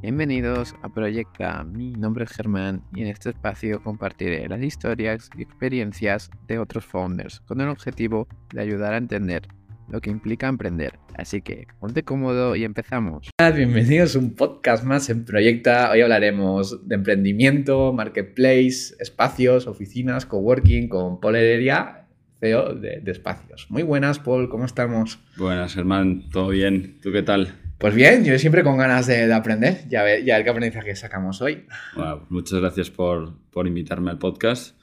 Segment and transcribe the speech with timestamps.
[0.00, 1.64] Bienvenidos a Proyecta.
[1.64, 6.84] Mi nombre es Germán y en este espacio compartiré las historias y experiencias de otros
[6.84, 9.48] founders con el objetivo de ayudar a entender
[9.88, 11.00] lo que implica emprender.
[11.16, 13.30] Así que ponte cómodo y empezamos.
[13.56, 15.90] Bienvenidos a un podcast más en Proyecta.
[15.90, 22.06] Hoy hablaremos de emprendimiento, marketplace, espacios, oficinas, coworking con Paul Heredia,
[22.38, 23.66] CEO de, de Espacios.
[23.68, 25.18] Muy buenas, Paul, ¿cómo estamos?
[25.36, 27.00] Buenas, Germán, ¿todo bien?
[27.02, 27.67] ¿Tú qué tal?
[27.78, 29.86] Pues bien, yo siempre con ganas de, de aprender.
[29.88, 31.64] Ya ver, ya ver qué aprendizaje sacamos hoy.
[31.94, 34.76] Bueno, muchas gracias por, por invitarme al podcast.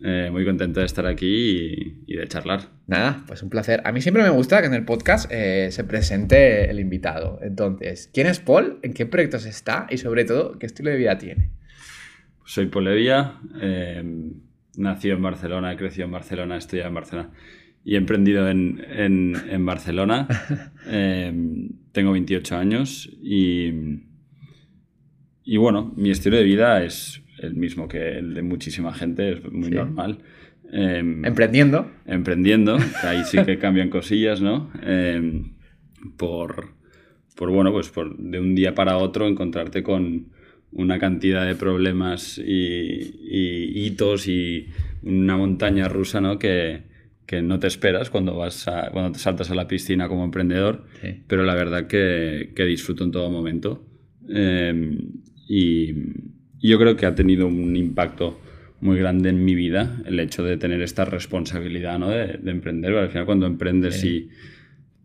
[0.00, 2.62] Eh, muy contento de estar aquí y, y, de charlar.
[2.88, 3.80] Nada, pues un placer.
[3.84, 7.38] A mí siempre me gusta que en el podcast eh, se presente el invitado.
[7.42, 8.80] Entonces, ¿quién es Paul?
[8.82, 9.86] ¿En qué proyectos está?
[9.88, 11.50] Y sobre todo, ¿qué estilo de vida tiene?
[12.44, 14.02] Soy Paul Evia, eh,
[14.76, 17.30] nací en Barcelona, he crecido en Barcelona, he estudiado en Barcelona
[17.84, 20.26] y he emprendido en, en, en Barcelona.
[21.92, 23.70] tengo 28 años y,
[25.44, 29.52] y bueno, mi estilo de vida es el mismo que el de muchísima gente, es
[29.52, 29.74] muy sí.
[29.74, 30.18] normal.
[30.72, 31.90] Eh, emprendiendo.
[32.06, 34.70] Emprendiendo, que ahí sí que cambian cosillas, ¿no?
[34.82, 35.42] Eh,
[36.16, 36.74] por,
[37.36, 40.32] por, bueno, pues por de un día para otro encontrarte con
[40.70, 44.68] una cantidad de problemas y, y hitos y
[45.02, 46.38] una montaña rusa, ¿no?
[46.38, 46.91] Que,
[47.32, 50.84] que no te esperas cuando, vas a, cuando te saltas a la piscina como emprendedor,
[51.00, 51.22] sí.
[51.26, 53.86] pero la verdad que, que, disfruto en todo momento.
[54.28, 54.98] Eh,
[55.48, 55.92] y,
[56.60, 58.38] y, yo creo que ha tenido un impacto
[58.82, 62.10] muy grande en mi vida el hecho de tener esta responsabilidad ¿no?
[62.10, 62.94] de, de, emprender.
[62.96, 64.08] Al final cuando emprendes sí.
[64.08, 64.30] y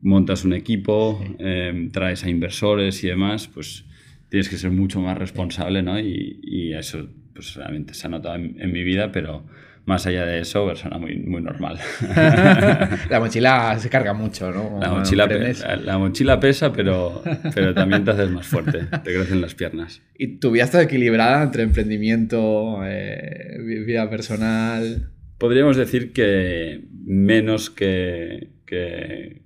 [0.01, 1.35] montas un equipo, sí.
[1.39, 3.85] eh, traes a inversores y demás, pues
[4.27, 5.97] tienes que ser mucho más responsable ¿no?
[5.97, 9.45] y, y eso pues realmente se ha notado en, en mi vida, pero
[9.87, 11.79] más allá de eso, persona muy, muy normal.
[13.09, 14.79] la mochila se carga mucho, ¿no?
[14.81, 17.23] La mochila, la, la mochila, pesa, pero,
[17.55, 20.01] pero también te haces más fuerte, te crecen las piernas.
[20.17, 25.09] ¿Y tu vida está equilibrada entre emprendimiento, eh, vida personal?
[25.37, 29.41] Podríamos decir que menos que, que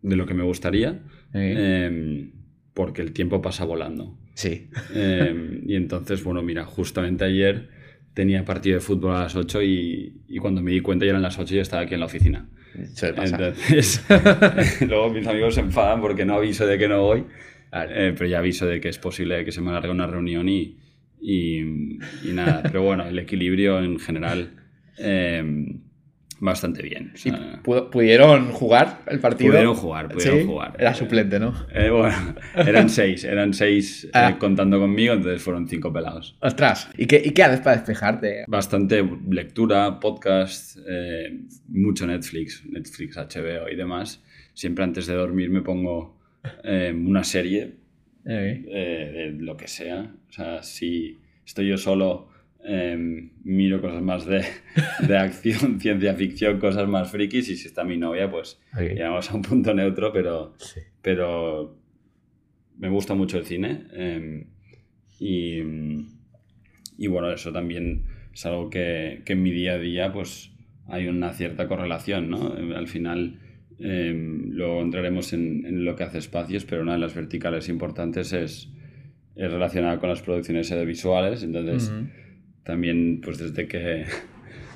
[0.00, 0.92] de lo que me gustaría,
[1.32, 1.40] sí.
[1.42, 2.30] eh,
[2.72, 4.16] porque el tiempo pasa volando.
[4.34, 4.68] Sí.
[4.94, 7.74] Eh, y entonces, bueno, mira, justamente ayer
[8.16, 11.20] tenía partido de fútbol a las 8 y, y, cuando me di cuenta ya eran
[11.20, 12.48] las 8 y estaba aquí en la oficina.
[12.94, 13.36] Se pasa.
[13.36, 14.02] Entonces,
[14.88, 17.26] luego mis amigos se enfadan porque no aviso de que no voy,
[17.74, 20.78] eh, pero ya aviso de que es posible que se me alargue una reunión y,
[21.20, 22.62] y, y nada.
[22.62, 24.64] Pero bueno, el equilibrio en general
[24.96, 25.44] eh,
[26.38, 27.12] bastante bien.
[27.14, 29.52] O sea, ¿Pudieron jugar el partido?
[29.52, 30.46] Pudieron jugar, pudieron ¿Sí?
[30.46, 30.76] jugar.
[30.78, 31.54] Era suplente, ¿no?
[31.72, 34.30] Eh, bueno, eran seis, eran seis ah.
[34.30, 36.36] eh, contando conmigo, entonces fueron cinco pelados.
[36.40, 38.44] Ostras, ¿y qué, y qué haces para despejarte?
[38.48, 44.22] Bastante lectura, podcast, eh, mucho Netflix, Netflix, HBO y demás.
[44.52, 46.18] Siempre antes de dormir me pongo
[46.64, 47.74] eh, una serie
[48.24, 50.12] de lo que sea.
[50.28, 52.28] O sea, si estoy yo solo
[52.68, 54.44] eh, miro cosas más de,
[55.06, 58.88] de, acción, ciencia ficción, cosas más frikis y si está mi novia, pues okay.
[58.88, 60.80] llegamos a un punto neutro, pero, sí.
[61.00, 61.78] pero
[62.76, 64.46] me gusta mucho el cine eh,
[65.20, 65.60] y,
[66.98, 68.04] y, bueno, eso también
[68.34, 70.50] es algo que, que, en mi día a día pues
[70.88, 72.52] hay una cierta correlación, ¿no?
[72.74, 73.40] Al final...
[73.78, 74.10] Eh,
[74.48, 78.70] luego entraremos en, en, lo que hace espacios, pero una de las verticales importantes es,
[79.34, 81.42] es relacionada con las producciones audiovisuales.
[81.42, 82.25] Entonces, uh -huh
[82.66, 84.04] también pues desde que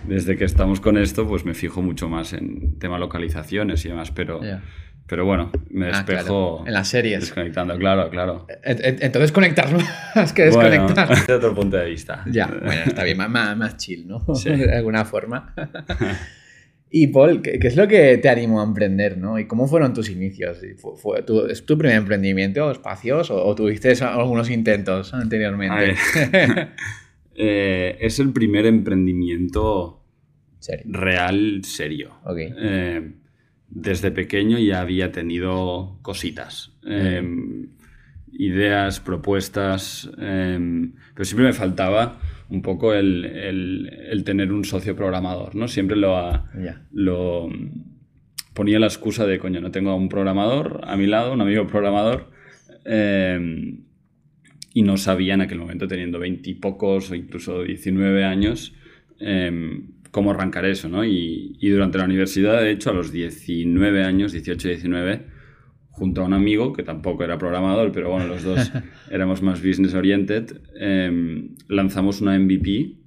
[0.06, 4.12] desde que estamos con esto pues me fijo mucho más en tema localizaciones y demás
[4.12, 4.62] pero yeah.
[5.06, 6.66] pero bueno me despejo ah, claro.
[6.66, 9.68] en las series desconectando claro claro entonces conectar
[10.14, 13.76] más que desconectar bueno, desde otro punto de vista ya bueno está bien más, más
[13.76, 14.50] chill no sí.
[14.56, 15.52] de alguna forma
[16.92, 19.38] y Paul, ¿qué, ¿qué, es lo que te animó a emprender, no?
[19.38, 20.58] ¿Y cómo fueron tus inicios?
[20.76, 25.94] ¿Fue, fue tu, ¿Es tu primer emprendimiento, espacios, o, o tuviste algunos intentos anteriormente?
[27.42, 30.04] Eh, es el primer emprendimiento
[30.58, 30.84] ¿Serio?
[30.86, 32.16] real serio.
[32.24, 32.52] Okay.
[32.58, 33.12] Eh,
[33.68, 36.72] desde pequeño ya había tenido cositas.
[36.86, 37.22] Eh,
[38.32, 45.54] ideas, propuestas, pero siempre me faltaba un poco el, el, el, tener un socio programador,
[45.54, 45.68] ¿no?
[45.68, 46.86] Siempre lo, yeah.
[46.92, 47.48] lo
[48.54, 52.30] ponía la excusa de, coño, no tengo un programador a mi lado, un amigo programador,
[52.84, 53.78] eh,
[54.72, 58.74] y no sabía en aquel momento, teniendo veintipocos o incluso 19 años,
[59.18, 61.04] eh, cómo arrancar eso, ¿no?
[61.04, 65.26] Y, y, durante la universidad, de hecho, a los 19 años, 18, 19,
[65.90, 68.72] junto a un amigo, que tampoco era programador, pero bueno, los dos
[69.10, 73.00] éramos más business oriented, eh, lanzamos una MVP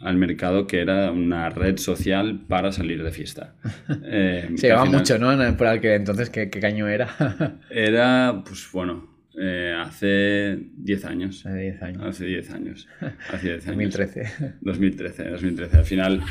[0.00, 3.54] al mercado que era una red social para salir de fiesta.
[4.12, 5.00] Eh, Se llevaba final...
[5.00, 5.56] mucho, ¿no?
[5.56, 7.60] Por aquel entonces, ¿qué, qué caño era?
[7.70, 11.46] era, pues bueno, Eh, hace 10 años.
[11.46, 12.02] Hace 10 años.
[12.02, 12.88] Hace 10 años.
[13.32, 13.94] Hace 10 años.
[13.94, 14.54] 2013.
[14.60, 15.76] 2013, 2013.
[15.76, 16.22] Al final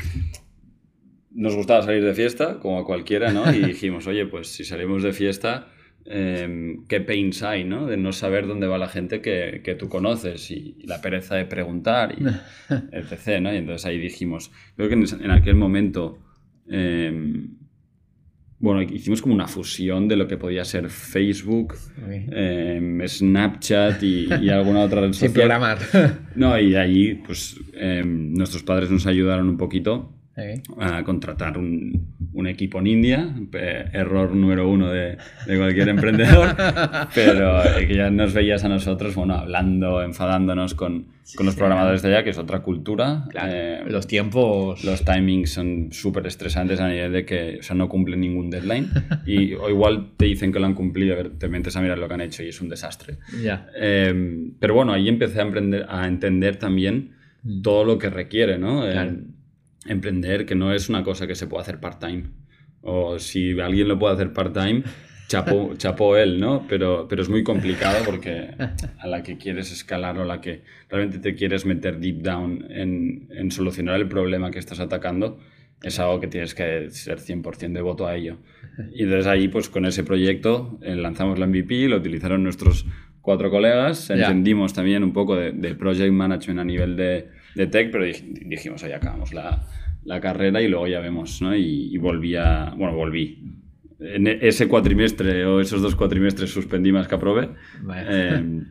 [1.32, 3.50] nos gustaba salir de fiesta, como a cualquiera, ¿no?
[3.52, 5.68] Y dijimos, oye, pues si salimos de fiesta,
[6.04, 7.86] eh, qué pains hay, ¿no?
[7.86, 11.36] De no saber dónde va la gente que, que tú conoces y, y, la pereza
[11.36, 12.24] de preguntar y
[12.92, 13.52] etc., ¿no?
[13.52, 16.18] Y entonces ahí dijimos, creo que en, en aquel momento,
[16.68, 17.46] eh,
[18.60, 21.74] bueno, hicimos como una fusión de lo que podía ser Facebook,
[22.08, 25.30] eh, Snapchat y, y, alguna otra red social.
[25.30, 25.78] Sin programar.
[26.36, 27.58] No, y allí, pues,
[28.04, 30.12] nuestros padres nos ayudaron un poquito
[30.78, 33.34] a contratar un, un, equipo en India,
[33.92, 36.56] error número uno de, de cualquier emprendedor,
[37.14, 41.06] pero que ya nos veías a nosotros, bueno, hablando, enfadándonos con,
[41.36, 43.24] con los programadores de allá, que es otra cultura.
[43.30, 44.82] Claro, eh, los tiempos...
[44.84, 48.88] Los timings son súper estresantes a nivel de que o sea, no cumplen ningún deadline
[49.26, 51.98] y o igual te dicen que lo han cumplido, a ver, te metes a mirar
[51.98, 53.18] lo que han hecho y es un desastre.
[53.42, 53.68] Ya.
[53.76, 57.12] Eh, pero bueno, ahí empecé a, emprender, a entender también
[57.62, 58.82] todo lo que requiere, ¿no?
[58.82, 59.10] Claro.
[59.10, 59.16] Eh,
[59.90, 62.24] emprender, que no es una cosa que se puede hacer part-time.
[62.82, 64.82] O si alguien lo puede hacer part-time,
[65.28, 66.66] chapo, chapo él, ¿no?
[66.68, 68.50] Pero, pero es muy complicado porque
[68.98, 72.64] a la que quieres escalar o a la que realmente te quieres meter deep down
[72.70, 75.38] en, en solucionar el problema que estás atacando,
[75.82, 78.38] es algo que tienes que ser 100% devoto a ello.
[78.94, 82.86] Y entonces ahí, pues con ese proyecto, eh, lanzamos la MVP, lo utilizaron nuestros
[83.22, 84.14] cuatro colegas, Ya.
[84.14, 88.22] entendimos también un poco de, de project management a nivel de, de tech, pero dij-
[88.46, 89.66] dijimos, oye, acabamos la,
[90.04, 91.54] la carrera y luego ya vemos, ¿no?
[91.54, 93.56] Y, y volví a, bueno, volví.
[94.00, 97.50] En ese cuatrimestre o esos dos cuatrimestres suspendí más que aprobé.
[97.82, 98.06] Vaya.
[98.08, 98.62] Eh,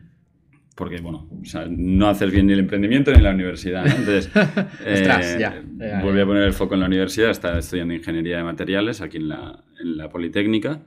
[0.74, 3.84] porque, bueno, o sea, no haces bien ni el emprendimiento ni la universidad.
[3.84, 3.90] ¿no?
[3.90, 4.30] Entonces,
[4.84, 7.30] eh, Ostras, ya, ya, volví a poner el foco en la universidad.
[7.30, 10.80] Estaba estudiando ingeniería de materiales aquí en la, en la Politécnica.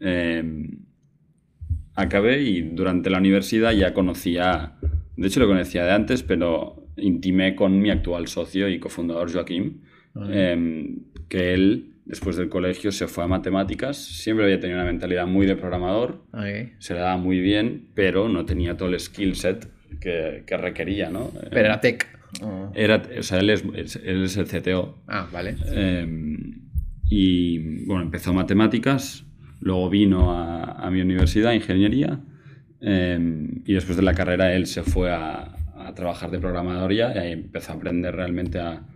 [0.00, 0.42] Eh,
[1.94, 4.76] acabé y durante la universidad ya conocía,
[5.16, 9.82] de hecho lo conocía de antes, pero intimé con mi actual socio y cofundador Joaquín,
[10.14, 10.28] Ah.
[10.30, 10.94] eh,
[11.28, 15.44] que él después del colegio se fue a matemáticas, siempre había tenido una mentalidad muy
[15.46, 16.72] de programador, Ok.
[16.78, 19.68] se le daba muy bien, pero no tenía todo el skill set
[20.00, 21.32] que, que requería, ¿no?
[21.50, 22.06] Pero era tech.
[22.42, 22.70] Oh.
[22.74, 23.64] Era, o sea, él es,
[24.04, 25.02] él es el CTO.
[25.08, 25.56] Ah, vale.
[25.66, 26.06] Eh,
[27.08, 29.24] y bueno, empezó matemáticas,
[29.60, 32.20] luego vino a, a mi universidad, ingeniería,
[32.80, 33.18] eh,
[33.64, 35.55] y después de la carrera él se fue a
[35.96, 38.86] trabajar de programador ya, y ahí empezó a aprender realmente a,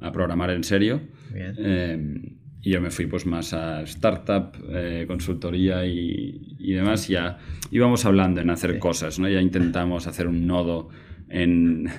[0.00, 1.02] a programar en serio.
[1.32, 1.54] Bien.
[1.58, 2.20] Eh,
[2.62, 7.08] y yo me fui pues más a startup, eh, consultoría y, y demás.
[7.08, 7.36] Ya
[7.70, 8.78] íbamos hablando en hacer Sí.
[8.78, 9.28] cosas, ¿no?
[9.28, 10.88] Ya intentamos hacer un nodo
[11.28, 11.90] en,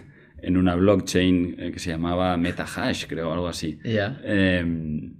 [0.42, 3.78] en una blockchain eh, que se llamaba MetaHash, creo, algo así.
[3.84, 4.20] Ya.
[4.24, 5.12] Eh,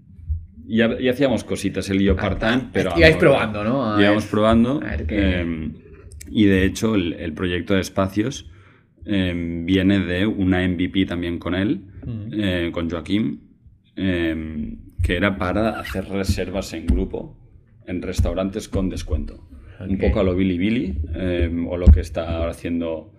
[0.68, 2.90] y, ha- y hacíamos cositas, él y yo part-time, pero...
[2.96, 4.02] Ah, Ibais probando, ¿no?
[4.02, 4.82] Íbamos probando.
[4.84, 5.72] a ver qué- eh,
[6.32, 8.50] y de hecho, el, el proyecto de espacios
[9.06, 12.28] eh, viene de una MVP también con él, Mm.
[12.34, 13.42] eh, con Joaquín,
[13.96, 17.38] eh, que era para hacer reservas en grupo
[17.88, 19.48] en restaurantes con descuento.
[19.80, 20.02] Un Ok.
[20.02, 23.12] poco a lo Billy Billy, eh, o lo que está ahora haciendo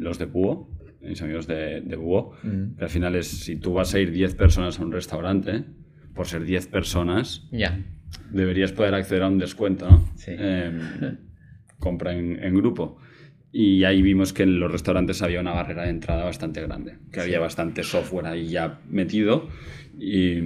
[0.00, 0.68] los de Búho,
[1.00, 2.76] mis amigos de, de Búho, Mm.
[2.76, 5.64] que al final es, si tú vas a ir 10 personas a un restaurante,
[6.14, 7.78] por ser 10 personas, Ya.
[8.32, 10.04] deberías poder acceder a un descuento, ¿no?
[10.16, 10.32] Sí.
[11.78, 12.96] Compra en, en grupo.
[13.52, 17.20] Y ahí vimos que en los restaurantes había una barrera de entrada bastante grande, que
[17.20, 19.48] había bastante software ahí ya metido
[19.98, 20.38] y,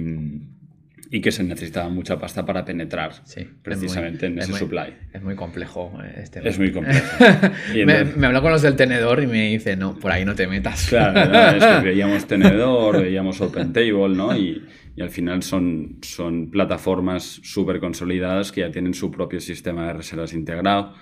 [1.11, 3.41] y que se necesitaba mucha pasta para penetrar Sí.
[3.41, 4.93] Es precisamente muy- en es ese muy- supply.
[5.13, 6.47] Es muy complejo eh, este.
[6.47, 7.05] Es muy complejo.
[7.85, 10.47] Me, me habló con los del tenedor y me dice, no, por ahí no te
[10.47, 10.87] metas.
[10.89, 11.57] Claro, ¿no?
[11.57, 14.35] es que veíamos Tenedor, veíamos Open Table, ¿no?
[14.37, 14.63] Y,
[14.95, 19.93] y al final son, son plataformas súper consolidadas que ya tienen su propio sistema de
[19.93, 20.93] reservas integrado,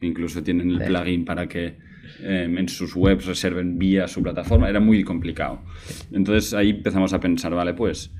[0.00, 0.84] incluso tienen el Sí.
[0.86, 1.76] plugin para que
[2.22, 4.68] eh, en sus webs reserven vía su plataforma.
[4.68, 5.60] Era muy complicado.
[6.12, 8.12] Entonces ahí empezamos a pensar, vale, pues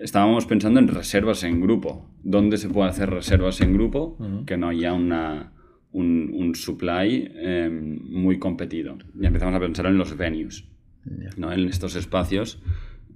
[0.00, 2.10] estábamos pensando en reservas en grupo.
[2.22, 4.16] ¿Dónde se puede hacer reservas en grupo?
[4.46, 5.52] Que no haya una,
[5.92, 8.96] un, un supply eh, muy competido.
[9.20, 10.66] Y empezamos a pensar en los venues.
[11.38, 11.50] ¿no?
[11.52, 12.60] en estos espacios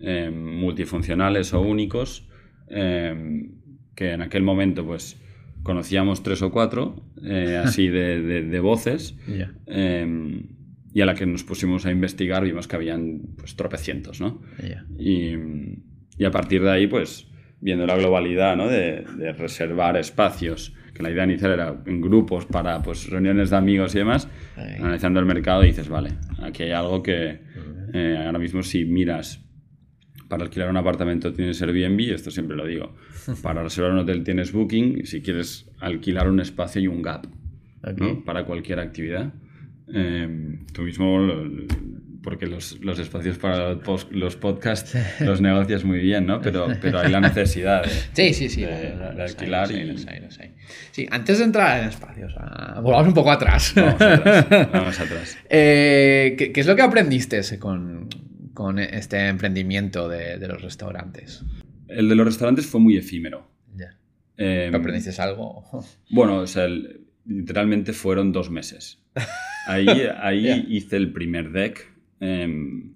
[0.00, 2.26] eh, multifuncionales o únicos
[2.68, 3.50] eh,
[3.94, 5.20] que en aquel momento pues
[5.62, 9.16] conocíamos tres o cuatro eh, así de, de- de voces
[9.66, 10.42] eh,
[10.94, 14.42] y a la que nos pusimos a investigar vimos que habían pues tropecientos, ¿no?
[14.98, 15.34] Y,
[16.18, 17.28] y a partir de ahí, pues,
[17.60, 18.68] viendo la globalidad, ¿no?
[18.68, 23.56] De, de reservar espacios, que la idea inicial era en grupos para, pues, reuniones de
[23.56, 24.28] amigos y demás,
[24.80, 26.10] analizando el mercado dices, vale,
[26.42, 27.40] aquí hay algo que
[27.94, 29.42] eh, ahora mismo si miras
[30.32, 32.94] para alquilar un apartamento tienes Airbnb, esto siempre lo digo,
[33.42, 37.26] para reservar un hotel tienes Booking, y si quieres alquilar un espacio hay un Gap.
[38.24, 39.34] para cualquier actividad.
[39.92, 41.18] Em, tú mismo,
[42.22, 43.76] porque los, los, espacios para
[44.10, 46.40] los podcasts los negocias muy bien, ¿no?
[46.40, 49.68] Pero, pero hay la necesidad de, sí, sí, sí, de, alquilar.
[50.92, 52.32] Sí, antes de entrar en espacios,
[52.76, 53.74] volvamos un poco atrás.
[53.76, 54.46] Vamos atrás.
[54.72, 55.38] Vamos atrás.
[55.50, 58.08] Eh, ¿qué, ¿qué, es lo que aprendiste con,
[58.54, 61.44] con este emprendimiento de, de, los restaurantes?
[61.88, 63.48] El de los restaurantes fue muy efímero.
[63.74, 63.96] Ya.
[64.36, 65.64] Eh, ¿Aprendiste algo?
[66.10, 66.68] Bueno, o sea,
[67.26, 69.02] literalmente fueron dos meses.
[69.66, 69.86] Ahí,
[70.20, 71.90] ahí hice el primer deck.
[72.20, 72.94] Em,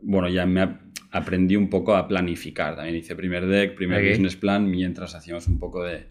[0.00, 0.78] bueno, ya me
[1.10, 2.76] aprendí un poco a planificar.
[2.76, 6.06] También hice primer deck, primer business plan, mientras hacíamos un poco de,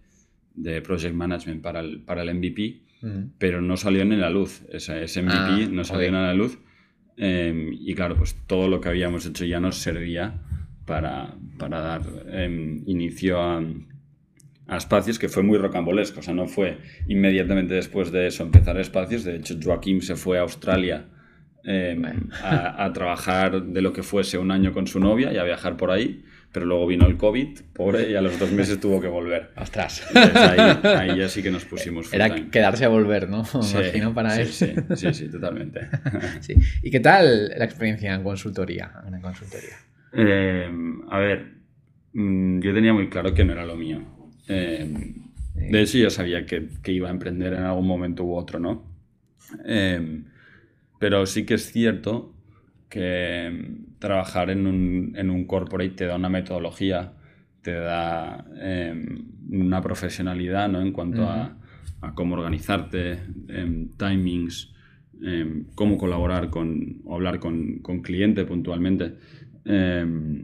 [0.55, 2.81] de project management para el, para el MVP.
[3.37, 4.63] Pero no salió en la luz.
[4.71, 6.57] Ese, ese MVP ah, no salió en la luz.
[7.17, 10.39] Em, y claro, pues todo lo que habíamos hecho ya nos servía
[10.85, 13.63] para, para dar em, inicio a,
[14.67, 16.19] a, espacios que fue muy rocambolesco.
[16.19, 19.23] O sea, no fue inmediatamente después de eso empezar espacios.
[19.23, 21.07] De hecho, Joaquín se fue a Australia
[21.63, 22.05] em,
[22.43, 25.75] a, a, trabajar de lo que fuese un año con su novia y a viajar
[25.75, 26.23] por ahí.
[26.51, 29.51] Pero luego vino el COVID, pobre, y a los dos meses tuvo que volver.
[29.57, 30.07] Ostras.
[30.15, 32.11] ahí, ahí, ya sí que nos pusimos.
[32.13, 33.45] Era quedarse a volver, ¿no?
[33.45, 34.47] Sí, imagino para sí, él.
[34.47, 35.89] Sí, sí, sí, totalmente.
[36.41, 36.55] Sí.
[36.81, 38.91] ¿Y qué tal la experiencia en consultoría?
[39.05, 39.75] En consultoría?
[40.13, 40.69] Eh,
[41.09, 41.51] a ver,
[42.13, 44.01] mm, yo tenía muy claro que no era lo mío.
[44.47, 45.13] Eh,
[45.55, 48.85] de hecho, yo sabía que, que, iba a emprender en algún momento u otro, ¿no?
[49.65, 50.23] Eh,
[50.99, 52.33] pero sí que es cierto
[52.89, 57.13] que mm, trabajar en un, en un corporate te da una metodología,
[57.61, 58.45] te da
[59.49, 60.81] una profesionalidad ¿no?
[60.81, 61.57] en cuanto a,
[62.01, 63.19] a, cómo organizarte,
[63.97, 64.73] timings,
[65.75, 69.15] cómo colaborar con, o hablar con, con cliente puntualmente.
[69.65, 70.43] Em,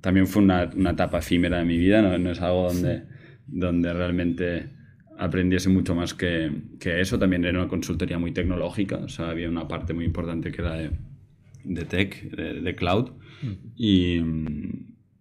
[0.00, 3.02] también fue una, una, etapa efímera de mi vida, no, no, es algo donde,
[3.46, 4.70] donde realmente
[5.18, 6.50] aprendiese mucho más que,
[6.80, 7.18] que, eso.
[7.18, 10.74] También era una consultoría muy tecnológica, o sea, había una parte muy importante que era
[10.74, 10.90] de,
[11.64, 13.10] de tech, de, de cloud.
[13.76, 14.20] Y,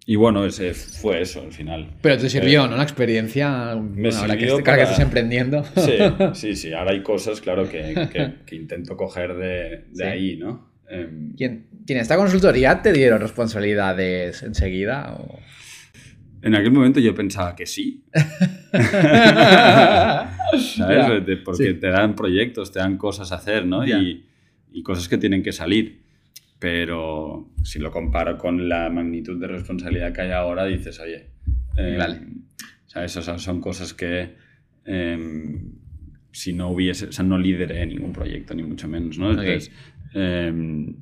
[0.06, 1.96] y, bueno, ese fue eso al final.
[2.02, 2.78] Pero te sirvió, eh, ¿no?
[2.78, 3.76] La experiencia.
[3.76, 4.78] Me ahora sirvió que, para...
[4.78, 5.64] que estás emprendiendo.
[5.76, 5.98] Sí,
[6.34, 6.74] sí, sí.
[6.74, 10.04] Ahora hay cosas, claro, que, que, que intento coger de, de sí.
[10.04, 10.72] ahí, ¿no?
[10.90, 15.16] Eh, ¿Quién, ¿Y en esta consultoría te dieron responsabilidades enseguida?
[15.16, 15.40] O...
[16.42, 18.04] En aquel momento yo pensaba que sí.
[18.72, 18.84] ¿Sabes?
[20.78, 21.24] Yeah.
[21.44, 21.74] Porque sí.
[21.76, 23.86] te dan proyectos, te dan cosas a hacer, ¿no?
[23.86, 24.00] Yeah.
[24.00, 24.26] Y,
[24.74, 26.03] y, cosas que tienen que salir.
[26.63, 31.32] Pero si lo comparo con la magnitud de responsabilidad que hay ahora, dices, oye,
[31.75, 32.22] eh, vale.
[32.86, 33.17] ¿sabes?
[33.17, 34.36] O sea, son cosas que
[34.86, 35.62] eh,
[36.32, 39.32] si no hubiese, o sea, no lideré ningún proyecto, ni mucho menos, ¿no?
[39.32, 39.74] Entonces,
[40.12, 40.22] okay.
[40.22, 40.96] eh,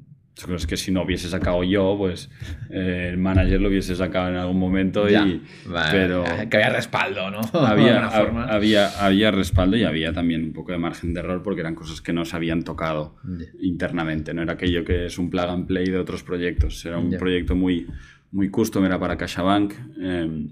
[0.56, 2.30] es que si no hubiese sacado yo, pues
[2.70, 5.42] eh, el manager lo hubiese sacado en algún momento ya, y...
[5.66, 7.42] Vale, pero que había respaldo, ¿no?
[7.54, 11.76] Había, había, había respaldo y había también un poco de margen de error porque eran
[11.76, 13.48] cosas que no se habían tocado yeah.
[13.62, 14.34] internamente.
[14.34, 16.84] No era aquello que es un plug and play de otros proyectos.
[16.86, 17.20] Era un yeah.
[17.20, 17.88] proyecto muy,
[18.32, 20.48] muy custom, era para CaixaBank, eh,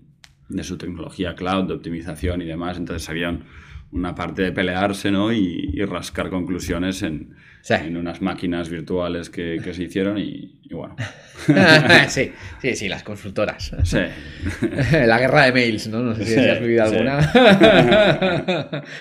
[0.50, 2.78] de su tecnología cloud, de optimización y demás.
[2.78, 3.44] Entonces había un,
[3.92, 5.34] una parte de pelearse ¿no?
[5.34, 7.74] y, y rascar conclusiones en, sí.
[7.74, 10.96] en, unas máquinas virtuales que, que se hicieron y, y bueno.
[12.08, 13.72] sí, sí, sí, las consultoras.
[13.84, 14.00] Sí.
[14.92, 16.02] La guerra de mails, ¿no?
[16.02, 17.32] No sé si, sí, has vivido alguna.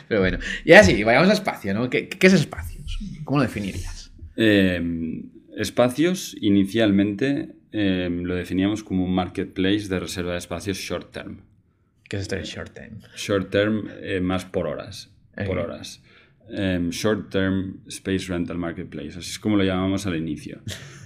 [0.09, 1.89] Pero bueno, y así, vayamos a espacio, ¿no?
[1.91, 2.99] ¿Qué, qué es espacios?
[3.25, 4.13] ¿Cómo lo definirías?
[4.37, 4.81] Eh,
[5.57, 11.43] espacios, inicialmente, eh, lo definíamos como un marketplace de reserva de espacios short term.
[12.09, 13.01] ¿Qué es esto de short term?
[13.17, 15.11] Short term, eh, más por horas.
[15.47, 16.03] Por horas.
[16.51, 19.19] Um, short term Space Rental Marketplace.
[19.19, 20.61] Así es como lo llamamos al inicio.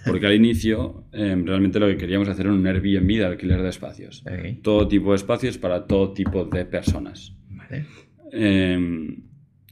[0.06, 3.68] Porque al inicio um, realmente lo que queríamos hacer era un Airbnb de alquiler de
[3.68, 4.22] espacios.
[4.22, 4.54] Okay.
[4.62, 7.34] Todo tipo de espacios para todo tipo de personas.
[7.48, 7.86] Vale.
[8.32, 9.16] Um,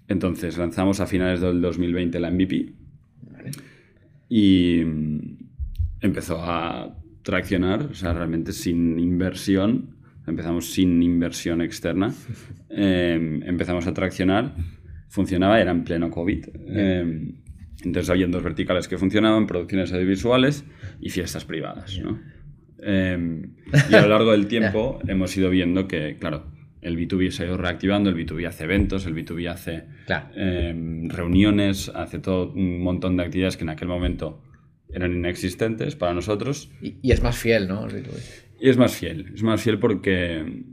[0.09, 2.73] entonces lanzamos a finales del 2020 la MVP.
[3.23, 3.51] Vale.
[4.29, 4.81] Y
[6.01, 12.13] empezó a traccionar, o sea, realmente sin inversión empezamos sin inversión externa,
[12.71, 14.55] eh, empezamos a traccionar,
[15.11, 16.47] funcionaba, era en pleno COVID.
[16.69, 17.35] Eh,
[17.85, 20.65] entonces había dos verticales que funcionaban, producciones audiovisuales
[21.01, 21.99] y fiestas privadas.
[21.99, 22.19] ¿no?
[22.79, 23.43] Eh,
[23.91, 26.47] y a lo largo del tiempo hemos ido viendo que, claro,
[26.81, 30.29] el B2B se ha ido reactivando, el B2B hace eventos, el B2B hace claro.
[30.35, 34.43] reuniones, hace todo un montón de actividades que en aquel momento
[34.93, 36.71] eran inexistentes para nosotros.
[36.81, 37.87] Y, y es más fiel, ¿no?
[38.61, 40.65] Y es más fiel, es más fiel porque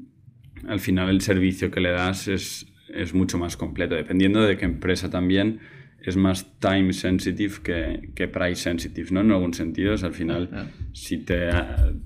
[0.68, 2.68] al final el servicio que le das es,
[3.02, 5.60] es mucho más completo, dependiendo de qué empresa también
[6.02, 9.22] es más time sensitive que, que price sensitive, ¿no?
[9.22, 10.68] En algún sentido, es al final, uh -huh.
[10.94, 11.50] si te,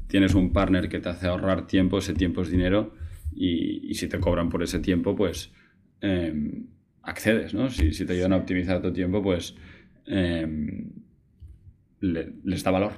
[0.07, 2.95] tienes un partner que te hace ahorrar tiempo, ese tiempo es dinero,
[3.33, 5.51] y, y si te cobran por ese tiempo, pues
[6.01, 6.33] eh,
[7.03, 7.69] accedes, ¿no?
[7.69, 9.55] Si, si te ayudan a optimizar tu tiempo, pues
[10.05, 10.89] em,
[11.99, 12.93] le, les da valor.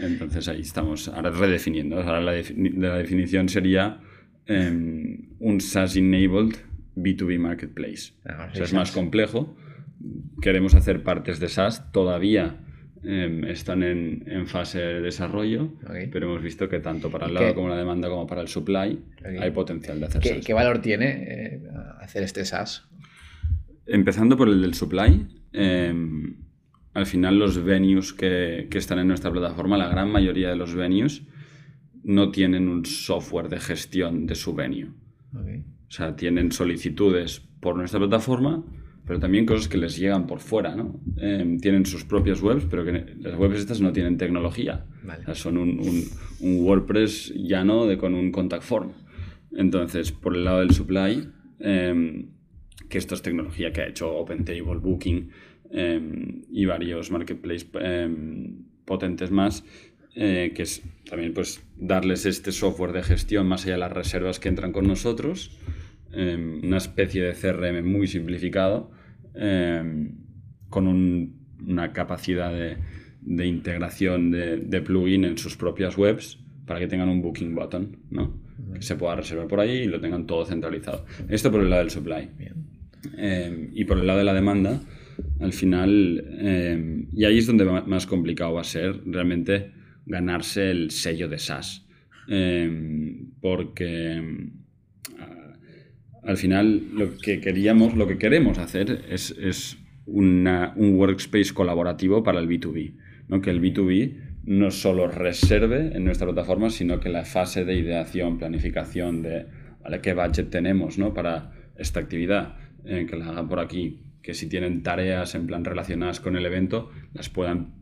[0.00, 1.96] Entonces ahí estamos ahora redefiniendo.
[2.00, 4.00] Ahora la, defini- la definición sería
[4.46, 6.56] em, un SaaS-enabled
[6.96, 8.14] B2B marketplace.
[8.24, 9.56] Ah, O sí, sea, es más complejo.
[10.40, 11.90] Queremos hacer partes de SaaS.
[11.92, 12.60] Todavía
[13.02, 15.72] em, están en, en fase de desarrollo,
[16.10, 17.54] pero hemos visto que tanto para el ¿Y lado qué?
[17.54, 18.98] como la demanda como para el supply
[19.40, 20.44] hay potencial de hacer ¿Qué, SaaS.
[20.44, 21.62] qué valor tiene eh,
[22.00, 22.88] hacer este SaaS?
[23.86, 25.94] Empezando por el del supply, eh,
[26.94, 30.74] al final los venues que, que están en nuestra plataforma, la gran mayoría de los
[30.74, 31.22] venues,
[32.02, 34.88] no tienen un software de gestión de su venue.
[35.34, 35.64] Ok.
[35.88, 38.64] O sea, tienen solicitudes por nuestra plataforma,
[39.06, 41.00] pero también cosas que les llegan por fuera, ¿no?
[41.16, 44.84] Eh, tienen sus propias webs, pero que las webs estas no tienen tecnología.
[45.04, 45.22] Vale.
[45.22, 46.04] O sea, son un, un-
[46.40, 48.90] un WordPress llano de, con un contact form.
[49.52, 51.28] Entonces, por el lado del supply,
[51.60, 52.26] eh,
[52.88, 55.30] que esto es tecnología que ha hecho OpenTable, Booking
[55.70, 57.66] eh, y varios marketplaces
[58.84, 59.64] potentes más,
[60.16, 64.40] eh, que es también pues darles este software de gestión más allá de las reservas
[64.40, 65.56] que entran con nosotros,
[66.12, 68.90] eh, una especie de CRM muy simplificado,
[69.34, 70.08] eh,
[70.68, 72.76] con un- una capacidad de,
[73.20, 77.98] de integración de, de plugin en sus propias webs para que tengan un booking button,
[78.10, 78.40] ¿no?
[78.74, 81.04] Que se pueda reservar por ahí y lo tengan todo centralizado.
[81.28, 82.28] Esto por el lado del supply.
[83.18, 84.80] Eh, y por el lado de la demanda,
[85.40, 89.72] al final, y ahí es donde más complicado va a ser realmente
[90.06, 91.86] ganarse el sello de SaaS.
[92.28, 94.48] Eh, porque
[95.18, 95.52] ah,
[96.24, 102.22] al final lo que queríamos, lo que queremos hacer es, es una- un workspace colaborativo
[102.22, 102.94] para el B2B.
[103.28, 103.40] ¿no?
[103.40, 108.38] Que el B2B no solo reserve en nuestra plataforma, sino que la fase de ideación,
[108.38, 109.46] planificación de
[109.82, 110.00] ¿vale?
[110.00, 111.12] qué budget tenemos ¿no?
[111.12, 115.64] para esta actividad, eh, que la hagan por aquí, que si tienen tareas en plan
[115.64, 117.74] relacionadas con el evento, las puedan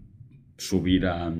[0.56, 1.34] subir a,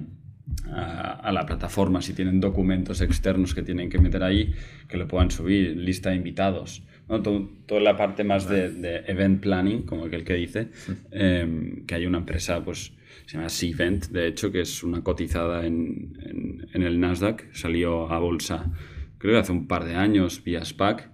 [0.71, 4.53] a, a la plataforma, si tienen documentos externos que tienen que meter ahí,
[4.89, 7.23] que lo puedan subir, lista de invitados, ¿no?
[7.23, 10.69] Todo- toda la parte más de, de event planning, como aquel que dice,
[11.13, 12.93] eh, que hay una empresa, pues
[13.27, 18.11] se llama Cvent, de hecho, que es una cotizada en, en- en el Nasdaq, salió
[18.11, 18.71] a bolsa,
[19.19, 21.11] creo que hace un par de años, vía SPAC,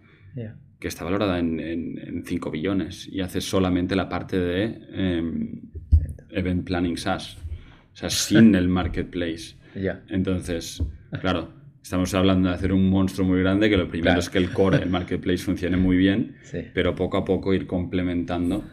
[0.80, 5.60] que está valorada en, en, en 5 billones y hace solamente la parte de em,
[6.30, 7.36] Event Planning SaaS,
[8.00, 9.54] sea, sin el marketplace.
[9.80, 10.02] Ya.
[10.08, 10.82] Entonces,
[11.20, 14.18] claro, estamos hablando de hacer un monstruo muy grande, que lo primero Claro.
[14.20, 16.58] es que el core, el marketplace funcione muy bien, Sí.
[16.74, 18.64] pero poco a poco ir complementando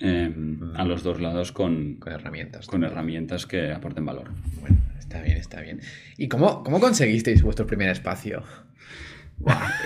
[0.00, 2.66] em, a los dos lados con, Con herramientas.
[2.66, 4.30] con herramientas que aporten valor.
[4.60, 5.80] Bueno, está bien, está bien.
[6.18, 8.42] ¿Y cómo, cómo conseguisteis vuestro primer espacio?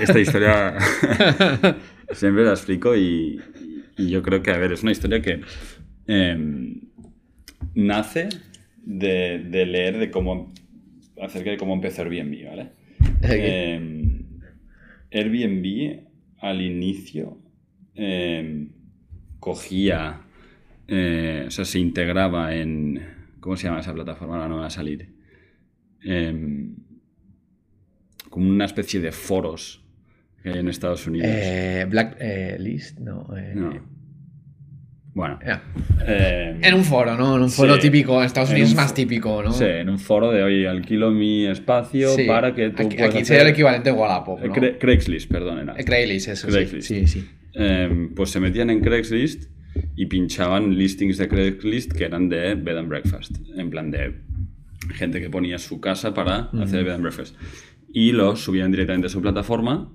[0.01, 0.77] Esta historia
[2.13, 3.39] siempre la explico y,
[3.99, 5.43] y yo creo que, a ver, es una historia que
[6.07, 6.81] em,
[7.75, 8.29] nace
[8.85, 10.53] de, de leer de cómo
[11.20, 12.70] acerca de cómo empezó Airbnb, ¿vale?
[13.23, 14.25] Em,
[15.12, 16.01] Airbnb
[16.38, 17.38] al inicio
[17.94, 18.70] em,
[19.40, 20.23] cogía,
[20.88, 23.01] eh, o sea, se integraba en,
[23.40, 24.35] ¿cómo se llama esa plataforma?
[24.35, 25.14] Ahora no me va a salir.
[26.03, 26.75] Em,
[28.29, 29.85] como una especie de foros
[30.42, 31.29] que hay en Estados Unidos.
[31.31, 33.35] Eh, Black eh, List, no.
[33.37, 33.94] eh, No.
[35.14, 35.38] Bueno.
[36.07, 37.37] em, En un foro, ¿no?
[37.37, 37.83] En un foro Sí.
[37.83, 38.18] típico.
[38.18, 39.53] En Estados Unidos es más típico, ¿no?
[39.53, 42.24] Sí, en un foro de hoy alquilo mi espacio Sí.
[42.27, 44.53] para que tú Aquí, puedas aquí hacer- sería el equivalente a Wallapop, ¿no?
[44.53, 45.61] Cra- Craigslist, perdón.
[45.61, 45.74] Era.
[45.77, 46.46] Craigslist, eso.
[46.48, 46.53] sí.
[46.53, 46.88] Craigslist.
[46.88, 47.29] Sí, sí.
[47.55, 49.44] Em, pues se metían en Craigslist
[49.94, 53.37] y pinchaban listings de Craigslist que eran de bed and breakfast.
[53.57, 54.14] En plan de
[54.94, 57.37] gente que ponía su casa para hacer bed and breakfast.
[57.92, 59.92] Y los subían directamente a su plataforma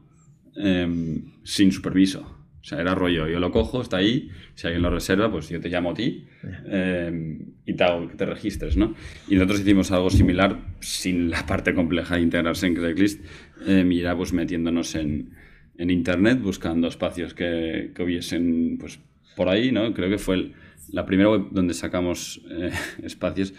[0.56, 2.38] em, sin superviso.
[2.62, 5.62] O sea, era rollo, yo lo cojo, está ahí, si alguien lo reserva, pues yo
[5.62, 6.26] te llamo a ti
[6.70, 8.96] em, y te hago que te registres, ¿no?
[9.30, 13.24] Y nosotros hicimos algo similar sin la parte compleja de integrarse en Craigslist,
[13.66, 15.32] y era pues metiéndonos en,
[15.78, 19.00] en internet, buscando espacios que, que hubiesen pues,
[19.38, 19.94] por ahí, ¿no?
[19.94, 20.54] Creo que fue el-
[20.92, 22.72] la primera web donde sacamos eh,
[23.04, 23.54] espacios,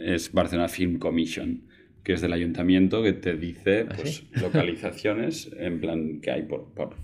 [0.00, 1.62] es Barcelona Film Commission,
[2.04, 4.28] que es del ayuntamiento que te dice ¿Ah, pues, sí?
[4.40, 6.94] localizaciones en plan que hay por, por,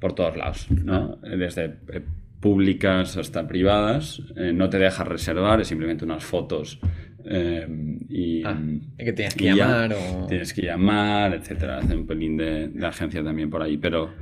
[0.00, 1.16] por todos lados, ¿no?
[1.16, 2.02] Desde eh,
[2.40, 6.80] públicas hasta privadas, eh, no te dejas reservar, es simplemente unas fotos
[7.28, 7.66] eh,
[8.08, 8.44] y...
[8.44, 8.58] Ah,
[8.98, 10.26] ¿y que tienes que llamar o...?
[10.26, 11.78] Tienes que llamar, etcétera.
[11.78, 13.76] Hace un pelín de, de agencia también por ahí.
[13.76, 14.14] Pero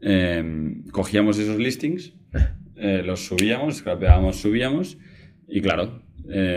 [0.00, 2.12] eh, cogíamos esos listings,
[2.76, 4.98] eh, los subíamos, scrapeábamos, subíamos.
[5.48, 6.02] Y claro,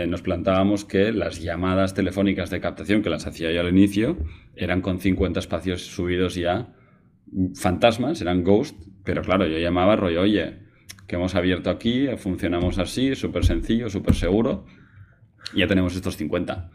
[0.06, 4.16] nos plantábamos que las llamadas telefónicas de captación, que las hacía yo al inicio,
[4.54, 6.68] eran con 50 espacios subidos ya
[7.54, 10.58] fantasmas, eran ghost, pero claro, yo llamaba rollo, oye,
[11.06, 14.66] que hemos abierto aquí, funcionamos así, súper sencillo, súper seguro,
[15.52, 16.70] y ya tenemos estos 50.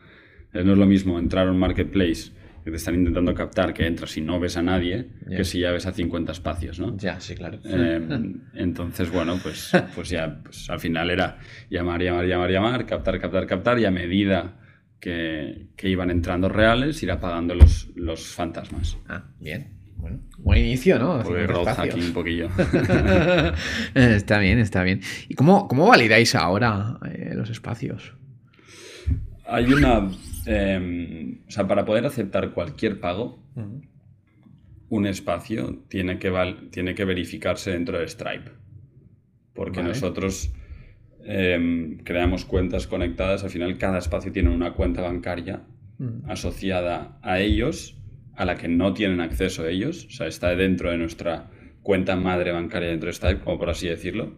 [0.53, 2.31] No es lo mismo entrar a un marketplace
[2.63, 5.71] que te están intentando captar, que entras y no ves a nadie, que si ya
[5.71, 6.97] ves a 50 espacios, ¿no?
[6.97, 7.59] Ya, sí, claro.
[7.63, 13.19] Em, entonces, bueno, pues, pues ya pues al final era llamar, llamar, llamar, llamar, captar,
[13.19, 14.59] captar, captar, y a medida
[14.99, 18.97] que, que iban entrando reales, ir apagando los, los fantasmas.
[19.07, 19.79] Ah, bien.
[19.95, 20.19] Bueno,
[20.49, 21.21] buen inicio, ¿no?
[21.23, 22.49] Road hacking un poquillo.
[23.95, 25.01] está bien, está bien.
[25.27, 28.13] ¿Y cómo, cómo validáis ahora eh, los espacios?
[29.45, 30.09] Hay una.
[30.45, 33.43] em, o sea, para poder aceptar cualquier pago,
[34.89, 38.51] un espacio tiene que, val- tiene que verificarse dentro de Stripe.
[39.53, 39.89] Porque Vale.
[39.93, 40.51] nosotros
[41.25, 43.43] em, creamos cuentas conectadas.
[43.43, 45.61] Al final, cada espacio tiene una cuenta bancaria
[46.27, 47.97] asociada a ellos,
[48.39, 50.05] a la que no tienen acceso ellos.
[50.05, 51.49] O sea, está dentro de nuestra
[51.83, 54.37] cuenta madre bancaria dentro de Stripe, como por así decirlo.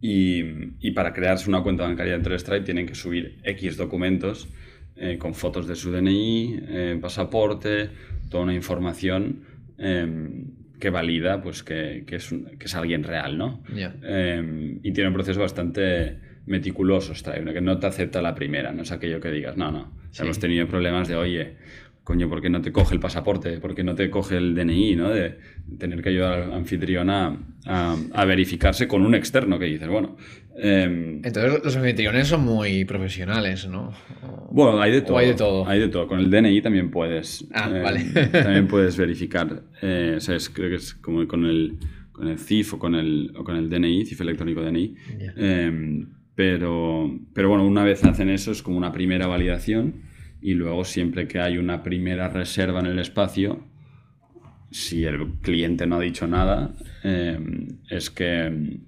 [0.00, 0.42] Y,
[0.80, 4.48] y para crearse una cuenta bancaria dentro de Stripe tienen que subir X documentos
[4.96, 7.90] eh, con fotos de su DNI, eh, pasaporte,
[8.30, 9.44] toda una información
[9.78, 10.44] eh,
[10.78, 13.62] que valida pues, que, que es un- que es alguien real, ¿no?
[14.02, 18.82] Eh, y tiene un proceso bastante meticuloso Stripe, que no te acepta la primera, no
[18.82, 19.96] es aquello que digas, no, no.
[20.10, 20.22] Sí.
[20.22, 21.56] Hemos tenido problemas de, oye,
[22.04, 23.58] coño, ¿por qué no te coge el pasaporte?
[23.58, 24.94] ¿Por qué no te coge el DNI?
[24.96, 25.08] ¿no?
[25.10, 25.38] De
[25.78, 27.36] tener que ayudar al anfitrión a,
[27.66, 30.16] a- a verificarse con un externo que dices, bueno.
[30.56, 33.92] em, Entonces los anfitriones son muy profesionales, ¿no?
[34.22, 35.16] O- bueno, hay de todo.
[35.16, 35.66] hay de todo.
[35.66, 36.06] Hay de todo.
[36.06, 37.46] Con el DNI también puedes.
[37.54, 38.00] Ah, eh, vale.
[38.32, 39.62] también puedes verificar.
[39.82, 41.78] eh, o sea, es- creo que es como con el,
[42.12, 44.94] con el CIF o con el, o con el DNI, CIF electrónico DNI.
[45.18, 45.32] Ya.
[45.38, 50.12] Eh, pero, pero bueno, una vez hacen eso es como una primera validación
[50.44, 53.64] y luego siempre que hay una primera reserva en el espacio,
[54.70, 57.38] si el cliente no ha dicho nada, eh,
[57.88, 58.78] es que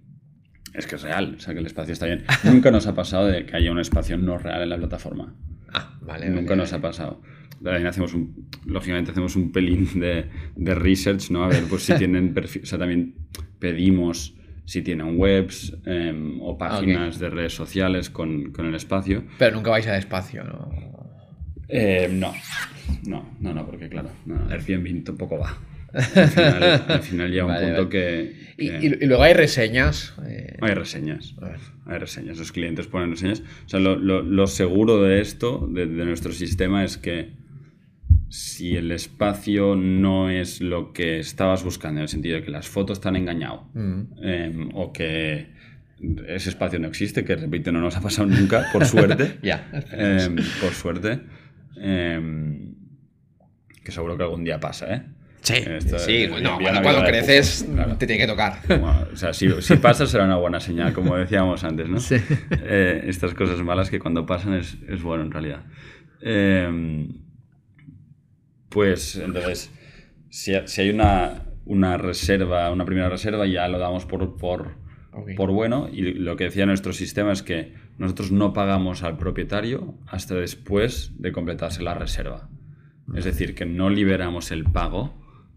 [0.74, 2.24] es que es real, o sea que el espacio está bien.
[2.44, 5.34] Nunca nos ha pasado de que haya un espacio no real en la plataforma.
[5.72, 6.28] Ah, vale.
[6.28, 7.22] Nunca vale, nos ha pasado.
[7.64, 11.42] También hacemos un, lógicamente hacemos un pelín de, de research, ¿no?
[11.42, 13.14] A ver, pues si tienen perfil, o sea, también
[13.58, 19.24] pedimos si tienen webs em, o páginas de redes sociales con, con el espacio.
[19.38, 20.95] Pero nunca vais al espacio, ¿no?
[21.68, 22.33] Eh, no,
[23.07, 25.59] no, no, no, porque claro, no, Airbnb tampoco va.
[25.92, 27.88] Al final, al final llega un punto vale.
[27.88, 30.14] que, Y, que- y- y luego hay reseñas.
[30.29, 31.35] eh, hay reseñas.
[31.40, 31.59] a ver.
[31.87, 33.42] Hay reseñas, los clientes ponen reseñas.
[33.64, 37.31] O sea, lo, lo- lo seguro de esto, de, de nuestro sistema, es que
[38.29, 42.66] si el espacio no es lo que estabas buscando, en el sentido de que las
[42.68, 44.00] fotos te han engañado, Mm.
[44.22, 45.46] em, o que
[46.29, 49.38] ese espacio no existe, que repito, no nos ha pasado nunca, por suerte.
[49.42, 51.20] Ya, em, por suerte.
[51.76, 52.74] Em,
[53.84, 55.02] que seguro que algún día pasa, ¿eh?
[55.42, 57.96] Sí, Esto sí, envían cuando, creces claro.
[57.96, 58.58] te tiene que tocar.
[58.66, 62.00] Bueno, o sea, si, si pasa será una buena señal, como decíamos antes, ¿no?
[62.00, 62.16] Sí.
[62.50, 65.60] Eh, estas cosas malas que cuando pasan es, es bueno en realidad.
[66.20, 67.06] Eh,
[68.68, 69.70] pues entonces,
[70.30, 74.76] si, si hay una, una reserva, una primera reserva, ya lo damos por, por
[75.52, 75.88] bueno.
[75.92, 81.12] Y lo que decía nuestro sistema es que nosotros no pagamos al propietario hasta después
[81.18, 82.48] de completarse la reserva.
[83.14, 85.14] Es decir, que no liberamos el pago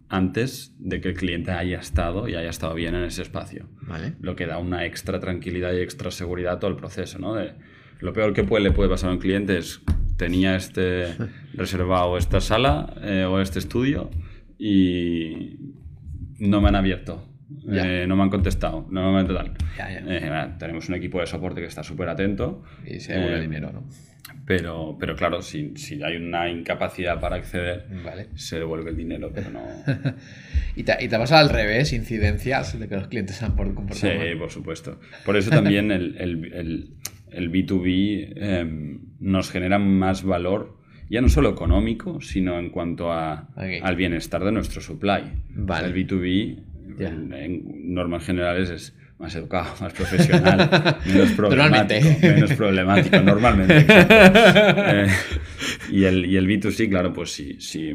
[0.08, 4.16] antes de que el cliente haya estado y haya estado bien en ese espacio Vale.
[4.22, 7.36] lo que da una extra tranquilidad y extra seguridad a todo el proceso, ¿no?
[7.36, 7.54] De,
[8.00, 9.82] lo peor que puede, le puede pasar a un cliente es
[10.18, 11.16] tenía este
[11.54, 14.10] reservado esta sala eh, o este estudio
[14.58, 15.58] y
[16.40, 17.29] no me han abierto.
[17.72, 19.28] Eh, no me han contestado, no me han.
[19.78, 20.00] Ya, ya.
[20.00, 22.64] Eh, bueno, tenemos un equipo de soporte que está súper atento.
[22.86, 23.84] Y se devuelve eh, el dinero, ¿no?
[24.46, 28.28] Pero, pero claro, si, si hay una incapacidad para acceder, Vale.
[28.36, 29.62] se devuelve el dinero, pero no...
[30.76, 33.74] ¿Y te, y te pasa al revés, incidencias de que los clientes se han por
[33.76, 35.00] comportado Sí, por supuesto.
[35.26, 36.90] Por eso también el, el- el-
[37.32, 40.78] el B2B eh, nos genera más valor,
[41.12, 43.50] ya no solo económico, sino en cuanto a,
[43.84, 45.24] al bienestar de nuestro supply.
[45.52, 45.88] Vale.
[45.88, 46.64] El B2B,
[47.00, 52.08] En, en normas generales, es más educado, más profesional, menos problemático.
[52.22, 53.86] Menos problemático, normalmente.
[54.92, 55.08] Eh,
[55.92, 57.94] y, el, y el B2C, claro, pues si, si,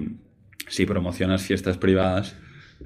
[0.69, 2.37] si promocionas fiestas privadas,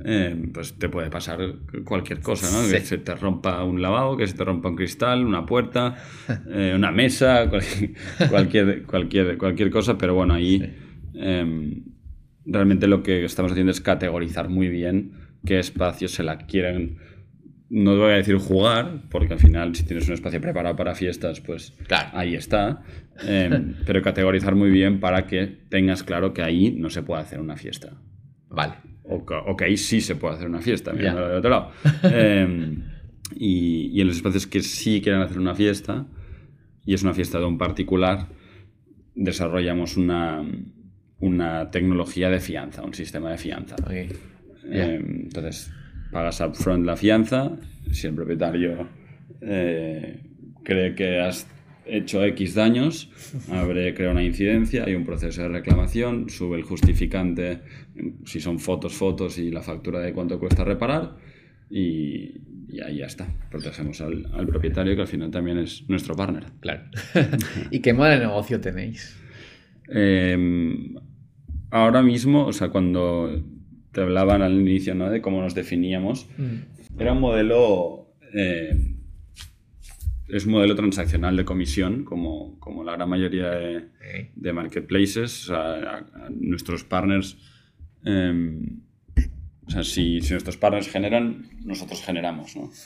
[0.04, 1.38] eh, pues te puede pasar
[1.84, 2.70] cualquier cosa, ¿no?
[2.70, 5.96] Que se te rompa un lavabo, que se te rompa un cristal, una puerta,
[6.50, 7.62] eh, una mesa, cual-
[8.30, 10.62] cualquier, cualquier, cualquier cosa, pero bueno, ahí
[11.14, 11.82] eh,
[12.46, 15.12] realmente lo que estamos haciendo es categorizar muy bien
[15.44, 16.98] qué espacios se la quieren,
[17.70, 21.40] no voy a decir jugar, porque al final si tienes un espacio preparado para fiestas,
[21.40, 22.10] pues Claro.
[22.12, 22.82] ahí está,
[23.24, 27.40] eh, pero categorizar muy bien para que tengas claro que ahí no se puede hacer
[27.40, 27.92] una fiesta.
[28.50, 28.74] Vale.
[29.04, 31.70] o, que ahí sí se puede hacer una fiesta, mirando del otro lado.
[32.02, 32.82] Em,
[33.36, 36.06] y, y, en los espacios que sí quieren hacer una fiesta,
[36.84, 38.28] y es una fiesta de un particular,
[39.14, 40.42] desarrollamos una,
[41.20, 43.76] una tecnología de fianza, un sistema de fianza.
[44.70, 45.72] Em, entonces,
[46.10, 47.52] pagas upfront la fianza,
[47.90, 48.88] si el propietario
[49.40, 50.20] eh,
[50.62, 51.46] cree que has
[51.86, 53.10] hecho X daños,
[53.50, 57.60] abre, crea una incidencia, hay un proceso de reclamación, sube el justificante,
[58.24, 61.16] si son fotos, fotos y la factura de cuánto cuesta reparar
[61.70, 62.40] y,
[62.84, 63.26] ahí ya está.
[63.50, 66.44] Protegemos al, al, propietario que al final también es nuestro partner.
[66.60, 66.82] Claro.
[67.70, 69.16] ¿Y qué modelo de negocio tenéis?
[69.88, 70.94] Em,
[71.70, 73.42] ahora mismo, o sea, cuando
[73.92, 75.10] te hablaban al inicio ¿no?
[75.10, 77.00] de cómo nos definíamos, mm.
[77.00, 78.98] era un modelo eh,
[80.28, 83.88] es un modelo transaccional de comisión, como, como la gran mayoría de,
[84.34, 85.50] de marketplaces.
[86.30, 87.38] nuestros partners,
[88.04, 88.82] em,
[89.66, 92.56] o sea, si, si, nuestros partners generan, nosotros generamos.
[92.56, 92.70] ¿no?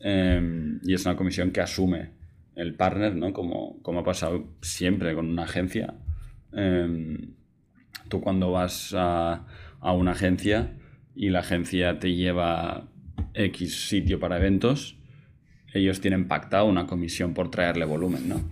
[0.00, 2.12] Em, y es una comisión que asume
[2.54, 3.32] el partner, ¿no?
[3.32, 5.94] como, como ha pasado siempre con una agencia.
[6.52, 7.34] Em,
[8.08, 9.44] tú cuando vas a,
[9.80, 10.74] a una agencia
[11.14, 12.88] y la agencia te lleva
[13.34, 14.96] X sitio para eventos,
[15.72, 18.42] ellos tienen pactado una comisión por traerle volumen, ¿no?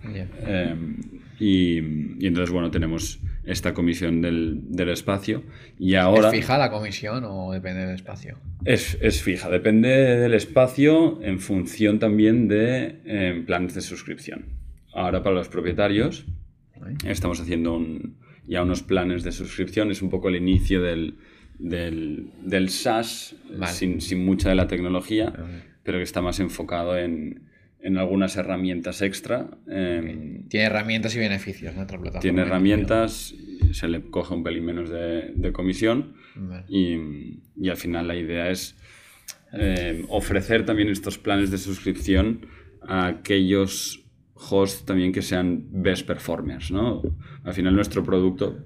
[0.45, 0.97] Em,
[1.39, 1.77] y,
[2.25, 5.43] entonces, bueno, tenemos esta comisión del, espacio
[5.79, 6.29] y ahora...
[6.29, 8.37] ¿Es fija la comisión o depende del espacio?
[8.65, 14.45] Es, fija, depende del espacio en función también de em, planes de suscripción.
[14.93, 16.25] Ahora para los propietarios
[17.05, 17.79] estamos haciendo
[18.47, 21.17] ya unos planes de suscripción, es un poco el inicio del,
[21.59, 23.35] del, SaaS
[23.67, 25.33] sin, sin, mucha de la tecnología
[25.87, 27.43] pero que está más enfocado en,
[27.79, 29.49] en algunas herramientas extra.
[29.69, 31.87] Em, tiene herramientas y beneficios, ¿no?
[31.87, 33.33] plataforma tiene herramientas,
[33.71, 36.15] se le coge un pelín menos de, de comisión
[36.67, 38.75] y, y, al final la idea es
[39.53, 42.47] em, ofrecer también estos planes de suscripción
[42.81, 44.03] a aquellos
[44.49, 47.01] hosts también que sean best performers, ¿no?
[47.43, 48.57] Al final nuestro producto,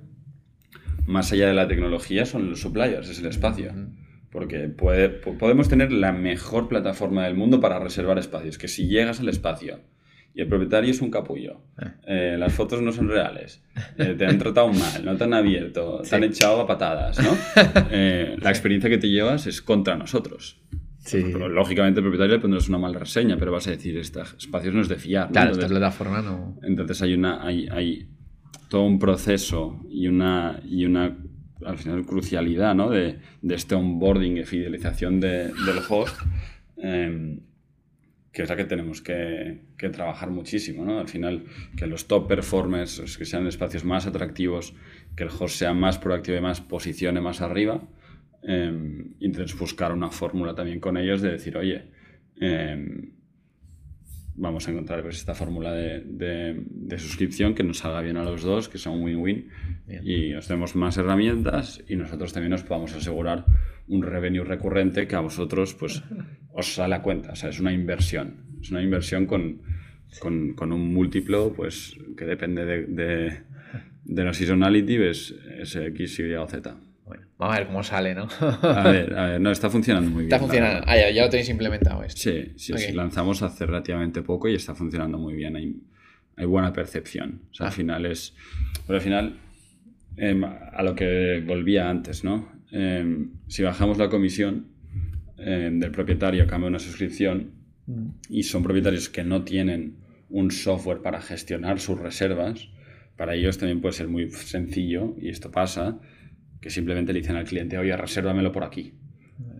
[1.06, 3.74] más allá de la tecnología, son los suppliers, es el espacio.
[4.32, 9.20] Porque puede, podemos tener la mejor plataforma del mundo para reservar espacios, que si llegas
[9.20, 9.82] al espacio
[10.34, 11.92] y el propietario es un capullo, eh.
[12.08, 13.62] Eh, las fotos no son reales,
[13.98, 17.38] eh, te han tratado mal, no te han abierto, te han echado a patadas, ¿no?
[17.56, 20.62] la experiencia que te llevas es contra nosotros.
[21.02, 21.34] Sí.
[21.34, 24.82] lógicamente el propietario le pondrás una mala reseña, pero vas a decir, este espacio no
[24.82, 25.32] es de fiar.
[25.32, 26.60] Claro, esta plataforma no...
[26.62, 28.08] Entonces hay, una, hay, hay
[28.70, 31.18] todo un proceso y una, y una
[31.66, 32.90] al final crucialidad ¿no?
[32.90, 36.16] de, de, este onboarding y fidelización de, del host,
[36.78, 37.42] em,
[38.32, 40.86] que es la que tenemos que, que, trabajar muchísimo.
[40.86, 41.00] ¿no?
[41.00, 44.76] Al final, que los top performers, que sean espacios más atractivos,
[45.16, 47.82] que el host sea más proactivo y más posicione más arriba,
[48.44, 51.84] eh, entonces buscar una fórmula también con ellos de decir, oye,
[52.40, 53.12] em,
[54.36, 58.42] vamos a encontrar pues, esta fórmula de, de, suscripción que nos salga bien a los
[58.42, 59.50] dos, que sea un win-win
[60.04, 63.46] y os demos más herramientas y nosotros también nos podamos asegurar
[63.88, 66.02] un revenue recurrente que a vosotros pues
[66.54, 69.62] os sale a cuenta, o sea, es una inversión, es una inversión con,
[70.20, 73.40] con, con un múltiplo pues que depende de, de,
[74.06, 76.91] de la seasonality, es X, Y o Z.
[77.42, 78.28] Vamos a ver cómo sale, ¿no?
[78.62, 80.34] a ver, a ver, no, está funcionando muy bien.
[80.34, 80.84] Está funcionando.
[80.86, 82.22] Ah, ya, lo tenéis implementado esto.
[82.22, 85.56] Sí, sí, sí, lanzamos hace relativamente poco y está funcionando muy bien.
[85.56, 85.76] Hay,
[86.36, 87.42] hay buena percepción.
[87.50, 87.76] O sea, al ah.
[87.76, 88.36] final es.
[88.86, 89.40] Pero al final,
[90.18, 92.48] em, a lo que volvía antes, ¿no?
[92.72, 94.68] Em, si bajamos la comisión
[95.40, 97.54] em, del propietario a cambio de una suscripción
[97.88, 98.10] mm.
[98.30, 99.96] y son propietarios que no tienen
[100.30, 102.70] un software para gestionar sus reservas,
[103.18, 106.00] para ellos también puede ser muy sencillo, y esto pasa,
[106.62, 108.94] que simplemente le dicen al cliente, oye, resérvamelo por aquí.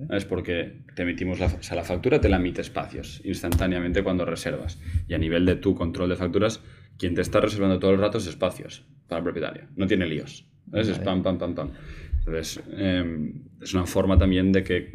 [0.10, 4.26] Es porque te emitimos la, o sea, la factura, te la emite espacios instantáneamente cuando
[4.26, 4.80] reservas.
[5.08, 6.62] Y a nivel de tu control de facturas,
[6.98, 9.68] quien te está reservando todo el rato es espacios para el propietario.
[9.76, 10.48] No tiene líos.
[10.74, 11.72] Es pam, pam, pam, pam.
[12.20, 14.92] Entonces, em, es una forma también de que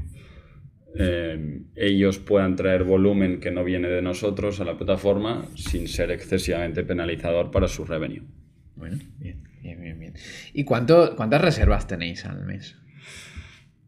[0.94, 6.10] em, ellos puedan traer volumen que no viene de nosotros a la plataforma sin ser
[6.10, 8.22] excesivamente penalizador para su revenue.
[8.76, 9.42] Bueno, bien.
[9.62, 10.14] Bien, bien, bien.
[10.52, 12.76] ¿Y cuánto, cuántas reservas tenéis al mes?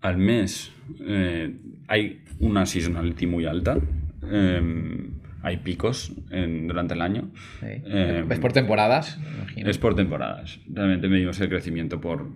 [0.01, 1.55] Al mes eh,
[1.87, 3.79] hay una seasonality muy alta.
[4.23, 7.31] Em, hay picos durante el año.
[7.63, 9.19] Em, ¿Es por temporadas?
[9.57, 10.59] Es por temporadas.
[10.69, 12.29] Realmente medimos el crecimiento por,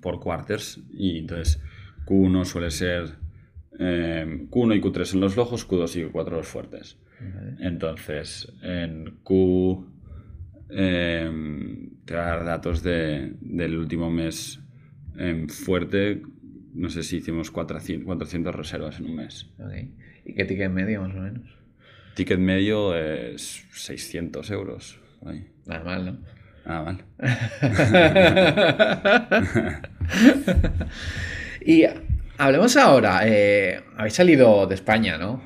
[0.00, 0.80] por quarters.
[0.92, 1.62] Y entonces
[2.04, 3.16] Q1 suele ser
[3.78, 6.98] em, Q1 y Q3 en los flojos, Q2 y Q4 los fuertes.
[7.60, 9.86] Entonces, en Q
[10.72, 11.30] eh,
[12.04, 14.60] te dar datos de, del último mes
[15.16, 16.22] em, fuerte.
[16.74, 19.50] no sé si hicimos 400, 400 reservas en un mes.
[20.24, 21.56] ¿Y qué ticket medio más o menos?
[22.14, 25.00] Ticket medio es 600 euros.
[25.24, 25.46] ahí.
[25.66, 26.18] Nada mal, ¿no?
[26.64, 27.04] Ah, vale.
[31.62, 31.84] Y
[32.38, 35.42] hablemos ahora, eh, habéis salido de España, ¿no?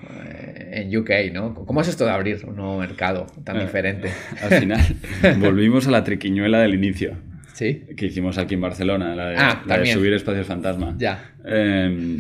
[0.75, 1.55] Eh, en UK, ¿no?
[1.55, 4.11] ¿Cómo es esto de abrir un nuevo mercado tan diferente?
[4.43, 4.81] Al final
[5.41, 7.17] volvimos a la triquiñuela del inicio
[7.53, 7.83] ¿Sí?
[7.97, 10.95] que hicimos aquí en Barcelona, la de, Ah, la de subir espacios fantasma.
[10.99, 11.35] Ya.
[11.47, 12.19] Eh,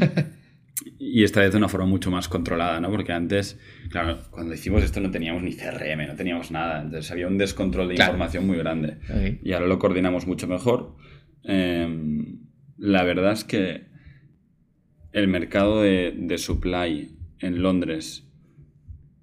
[0.98, 2.90] y esta vez de una forma mucho más controlada, ¿no?
[2.90, 3.58] Porque antes,
[3.90, 6.82] claro, cuando hicimos esto no teníamos ni CRM, no teníamos nada.
[6.82, 8.12] Entonces había un descontrol de Claro.
[8.12, 8.98] información muy grande.
[9.42, 10.96] Y ahora lo coordinamos mucho mejor.
[11.44, 11.88] Eh,
[12.78, 13.86] la verdad es que
[15.12, 18.28] el mercado de, de supply en Londres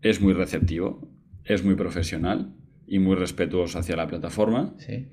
[0.02, 1.08] es muy receptivo,
[1.46, 2.54] es muy profesional
[2.88, 4.74] y muy respetuoso hacia la plataforma.
[4.78, 5.08] Sí.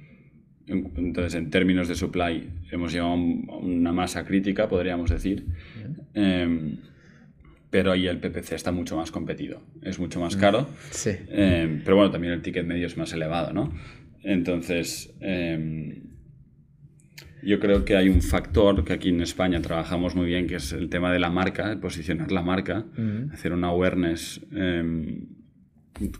[0.66, 5.10] En- Entonces, en términos de supply, hemos llegado a un- a una masa crítica, podríamos
[5.10, 5.46] decir.
[6.14, 6.76] Eh,
[7.70, 10.68] pero ahí el PPC está mucho más competido, es mucho más caro.
[10.90, 11.10] Sí.
[11.28, 13.72] Eh, pero bueno, también el ticket medio es más elevado, ¿no?
[14.22, 16.02] Entonces, eh,
[17.42, 20.72] yo creo que hay un factor que aquí en España trabajamos muy bien, que es
[20.72, 23.32] el tema de la marca, el posicionar la marca, Ujú.
[23.32, 25.20] hacer una awareness eh,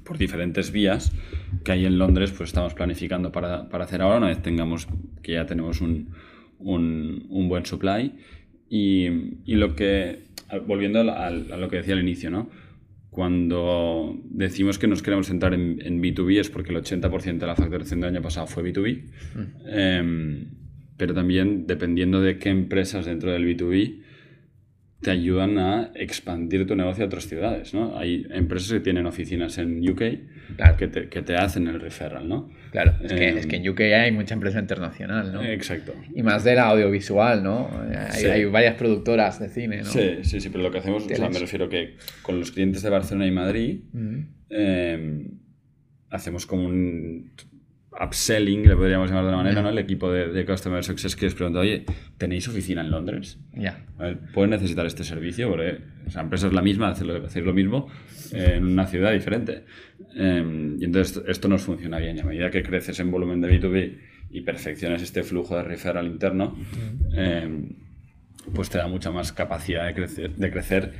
[0.04, 1.12] por diferentes vías,
[1.64, 4.88] que ahí en Londres pues estamos planificando para, para hacer ahora, una vez tengamos
[5.22, 6.08] que ya tenemos un,
[6.58, 8.12] un- un buen supply.
[8.70, 9.06] Y,
[9.46, 10.24] y lo que,
[10.66, 12.50] volviendo al- a lo que decía al inicio, ¿no?
[13.10, 17.56] Cuando decimos que nos queremos centrar en, en B2B es porque el 80% de la
[17.56, 19.04] facturación del año pasado fue B2B.
[19.66, 20.44] Em,
[20.98, 24.02] pero también dependiendo de qué empresas dentro del B2B
[25.00, 27.96] te ayudan a expandir tu negocio a otras ciudades, ¿no?
[27.96, 30.02] Hay empresas que tienen oficinas en UK
[30.56, 30.76] Claro.
[30.76, 32.50] que, te, que te hacen el referral, ¿no?
[32.72, 35.44] Claro, es que, Eh, es que en UK hay mucha empresa internacional, ¿no?
[35.44, 35.94] Exacto.
[36.16, 37.70] Y más de la audiovisual, ¿no?
[37.96, 38.26] Hay, Sí.
[38.26, 39.84] hay varias productoras de cine, ¿no?
[39.84, 42.82] Sí, sí, sí, pero lo que hacemos, o sea, me refiero que con los clientes
[42.82, 43.80] de Barcelona y Madrid
[44.50, 45.26] eh,
[46.10, 47.30] hacemos como un
[48.00, 49.62] upselling, le podríamos llamar de una manera.
[49.62, 49.70] ¿no?
[49.70, 51.84] El equipo de, de Customer Success que les pregunta, oye,
[52.16, 53.38] ¿tenéis oficina en Londres?
[53.54, 53.84] Ya.
[53.98, 55.48] A ver, ¿Pueden necesitar este servicio?
[55.48, 57.88] Porque o sea, la empresa es la misma, hacer lo, hacer lo mismo
[58.32, 59.64] eh, en una ciudad diferente.
[60.16, 62.16] Eh, y entonces esto nos funciona bien.
[62.16, 63.98] Y a medida que creces en volumen de B2B
[64.30, 66.56] y perfeccionas este flujo de referral interno,
[67.14, 67.68] eh,
[68.54, 70.92] pues te da mucha más capacidad de crecer, de crecer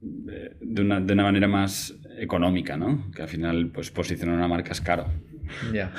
[0.00, 3.10] de una, de una manera más económica, ¿no?
[3.14, 5.06] Que al final, pues posicionar una marca es caro.
[5.72, 5.92] Ya.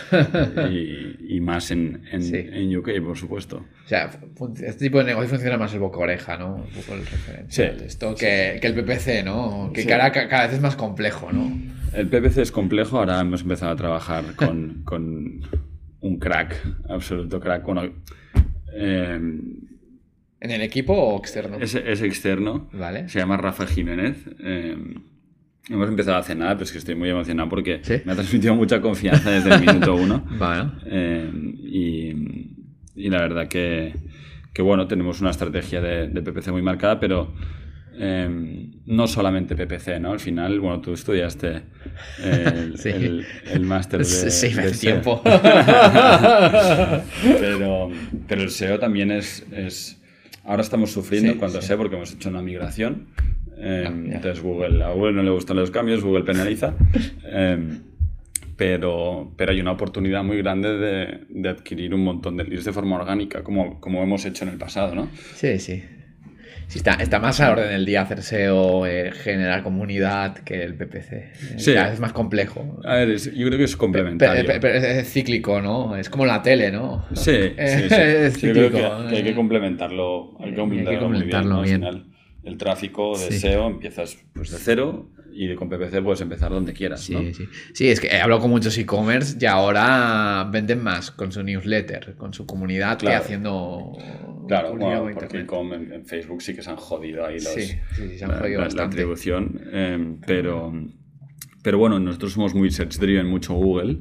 [0.70, 2.36] Y, y más en, en, Sí.
[2.38, 3.66] en UK, por supuesto.
[3.86, 4.10] O sea,
[4.64, 6.56] este tipo de negocio funciona más el boca oreja, ¿no?
[6.56, 7.52] Un poco el referente.
[7.52, 7.64] Sí.
[7.86, 9.72] Esto que, que el PPC, ¿no?
[9.74, 9.88] Que Sí.
[9.88, 11.52] cada, cada vez es más complejo, ¿no?
[11.94, 15.42] El PPC es complejo, ahora hemos empezado a trabajar con, con
[16.00, 16.56] un crack,
[16.90, 17.64] absoluto crack.
[17.66, 17.84] Bueno,
[18.74, 19.20] eh,
[20.44, 21.58] ¿En el equipo o externo?
[21.60, 23.08] es, es externo, Vale.
[23.10, 24.18] se llama Rafa Jiménez.
[24.40, 24.76] eh,
[25.70, 27.96] hemos empezado hace nada, pero es que estoy muy emocionado porque ¿Sí?
[28.06, 30.26] me ha transmitido mucha confianza desde el minuto uno.
[30.40, 30.70] Vale.
[30.86, 31.30] Eh,
[31.64, 32.14] y,
[32.96, 33.94] y la verdad que,
[34.54, 37.34] que, bueno, tenemos una estrategia de, de PPC muy marcada, pero
[37.94, 40.12] eh, no solamente PPC, ¿no?
[40.14, 41.64] Al final, bueno, tú estudiaste
[42.24, 42.90] el, Sí.
[42.90, 44.80] el, el máster de, Sí, me de SEO.
[44.80, 45.22] tiempo.
[47.40, 47.90] pero,
[48.28, 49.98] pero el SEO también es, es...
[50.44, 51.68] Ahora estamos sufriendo Sí, en cuanto a sí.
[51.68, 53.08] SEO porque hemos hecho una migración.
[53.64, 56.74] Eh, entonces Google, a Google no le gustan los cambios, Google penaliza.
[57.34, 57.58] Eh,
[58.58, 62.74] pero, pero hay una oportunidad muy grande de, de adquirir un montón de leads de
[62.74, 65.10] forma orgánica, como, como hemos hecho en el pasado, ¿no?
[65.36, 65.84] Sí, sí.
[66.68, 70.64] Sí, está, está más a la orden del día hacer SEO, eh, generar comunidad que
[70.64, 71.34] el PPC.
[71.58, 71.74] Sí.
[71.74, 72.80] cada vez es más complejo.
[72.86, 74.44] A ver, es- yo creo que es complementario.
[74.46, 75.96] pero- pero es cíclico, ¿no?
[75.98, 77.04] Es como la tele, ¿no?
[77.14, 77.96] Sí, sí, sí.
[77.98, 81.66] Es Sí, yo creo cíclico, que, que hay que complementarlo, hay que complementarlo, complementarlo muy
[81.68, 81.82] bien.
[81.82, 82.04] bien.
[82.44, 83.40] El tráfico de Sí.
[83.40, 87.22] SEO empiezas pues, de cero y con PPC puedes empezar donde quieras, Sí, ¿no?
[87.34, 87.46] sí.
[87.74, 92.16] Sí, es que he hablado con muchos e-commerce y ahora venden más con su newsletter,
[92.16, 93.24] con su comunidad, que Claro.
[93.24, 93.92] haciendo.
[94.48, 97.72] Claro, bueno, por porque en, en Facebook sí que se han jodido ahí los, Sí,
[98.18, 100.74] se han jodido la- la atribución, eh, pero,
[101.64, 104.00] pero bueno, nosotros somos muy search driven, mucho Google,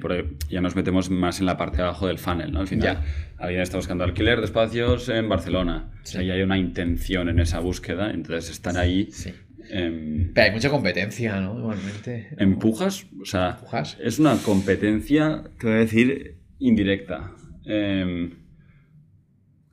[0.00, 2.60] porque ya nos metemos más en la parte de abajo del funnel, ¿no?
[2.60, 3.00] Al final,
[3.38, 6.26] alguien está buscando alquiler de espacios en Barcelona, o sea, Sí.
[6.26, 9.08] ya hay una intención en esa búsqueda, entonces están ahí.
[9.10, 9.32] Sí.
[9.70, 11.58] em, Pero hay mucha competencia, ¿no?
[11.58, 12.28] Igualmente.
[12.38, 13.96] Empujas, o sea, ¿Empujas?
[14.02, 17.32] es una competencia, te voy a decir, indirecta.
[17.66, 18.30] Eh,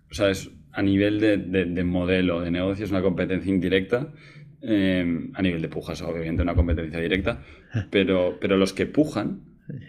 [0.10, 4.14] o sea, es a nivel de, de- de modelo de negocio, es una competencia indirecta.
[4.64, 7.44] Eh, a nivel de pujas, obviamente, una competencia directa.
[7.90, 9.42] Pero, pero los que pujan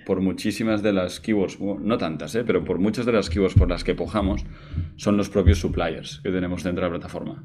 [0.06, 2.44] por muchísimas de las keywords, no tantas, ¿eh?
[2.44, 4.44] pero por muchas de las keywords por las que pujamos,
[4.96, 7.44] son los propios suppliers que tenemos dentro de la plataforma.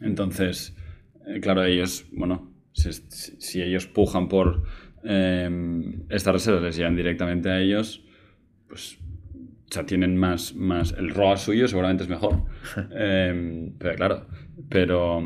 [0.00, 0.76] Entonces,
[1.26, 4.64] eh, claro, ellos, bueno, si, ellos pujan por
[5.04, 8.04] em, estas reservas, les llegan directamente a ellos,
[8.68, 8.98] pues
[9.76, 12.44] o tienen más, más el ROAS suyo seguramente es mejor.
[12.90, 14.26] Em, pero claro,
[14.68, 15.22] pero,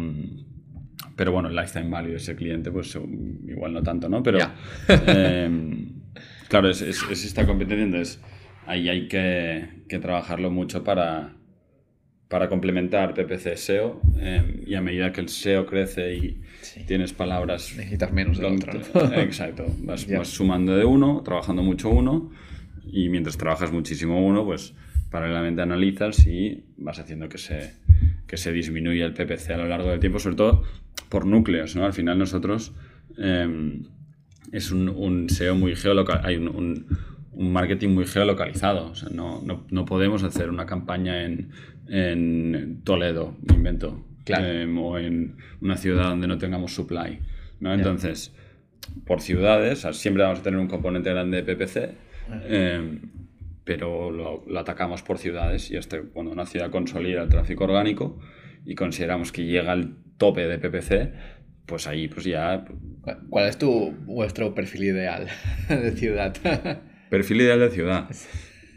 [1.16, 2.98] pero bueno, el lifetime value de ese cliente, pues
[3.46, 4.22] igual no tanto, ¿no?
[4.22, 4.38] Pero
[5.06, 5.88] em,
[6.48, 8.20] claro, es, es, esta competencia, entonces
[8.66, 11.34] ahí hay que, que trabajarlo mucho para,
[12.32, 16.40] para complementar PPC SEO em, y a medida que el SEO crece y
[16.86, 17.74] tienes palabras...
[17.76, 18.80] Necesitas menos de otro.
[19.20, 22.30] Exacto, vas, sumando de uno, trabajando mucho uno
[22.84, 24.74] y mientras trabajas muchísimo uno, pues
[25.10, 27.74] paralelamente analizas y vas haciendo que se,
[28.26, 30.64] que se disminuya el PPC a lo largo del tiempo, sobre todo
[31.12, 31.84] por núcleos, ¿no?
[31.84, 32.72] Al final nosotros
[33.18, 33.82] em,
[34.50, 39.42] es un, un, SEO muy geolocal, hay un, un, marketing muy geolocalizado, o sea, no,
[39.44, 41.50] no, no podemos hacer una campaña en
[41.88, 47.18] en Toledo, me invento, em, o en una ciudad donde no tengamos supply.
[47.60, 47.74] ¿no?
[47.74, 48.34] Entonces,
[49.06, 51.94] por ciudades, siempre vamos a tener un componente grande de PPC,
[52.48, 53.00] em,
[53.64, 58.18] pero lo, atacamos por ciudades y este, cuando una ciudad consolida el tráfico orgánico
[58.64, 61.12] y consideramos que llega al tope de PPC,
[61.66, 62.64] pues ahí pues ya...
[63.28, 65.26] ¿Cuál es tu, vuestro perfil ideal
[65.68, 66.32] de ciudad?
[67.10, 68.08] perfil ideal de ciudad.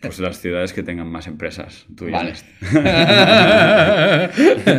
[0.02, 1.86] Pues las ciudades que tengan más empresas.
[1.90, 2.32] vale.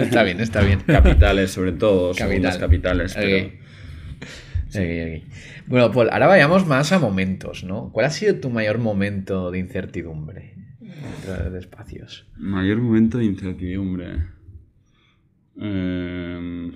[0.02, 0.80] está bien, está bien.
[0.86, 2.58] Capitales, sobre todo, Capital.
[2.58, 3.16] capitales.
[5.68, 7.92] Bueno, Paul, ahora vayamos más a momentos, ¿no?
[7.92, 12.26] ¿Cuál ha sido tu mayor momento de incertidumbre dentro de espacios?
[12.36, 14.35] Mayor momento de incertidumbre.
[15.58, 16.72] Em,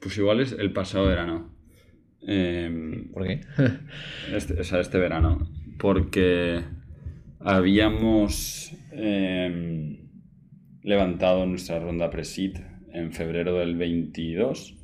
[0.00, 1.54] pues igual es el pasado verano.
[2.22, 3.40] Em, ¿Por qué?
[4.32, 5.50] Este, o sea, este verano.
[5.78, 6.62] Porque
[7.42, 9.96] Habíamos em,
[10.82, 12.58] levantado nuestra ronda Presit
[12.92, 14.76] en febrero del 22,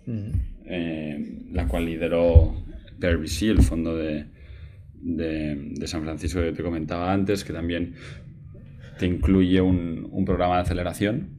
[0.65, 2.65] em, la cual lideró
[2.99, 4.25] PRBC, el fondo de,
[4.95, 7.95] de, San Francisco que te comentaba antes, que también
[8.99, 11.37] te incluye un, un programa de aceleración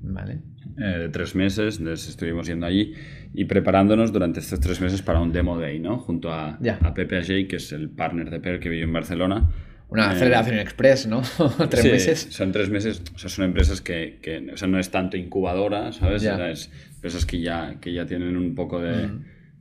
[0.78, 1.80] eh, de tres meses.
[1.80, 2.94] Entonces estuvimos yendo allí
[3.34, 5.98] y preparándonos durante estos tres meses para un Demo Day, ¿no?
[6.00, 9.50] junto a, a Pepe Ajay, que es el partner de Per que vive en Barcelona
[9.90, 11.22] una eh, aceleración express, ¿no?
[11.70, 12.28] tres meses.
[12.32, 15.92] Son tres meses, o sea, son empresas que, que o sea, no es tanto incubadora,
[15.94, 16.24] ¿sabes?
[16.24, 19.10] es empresas que ya, que ya tienen un poco de,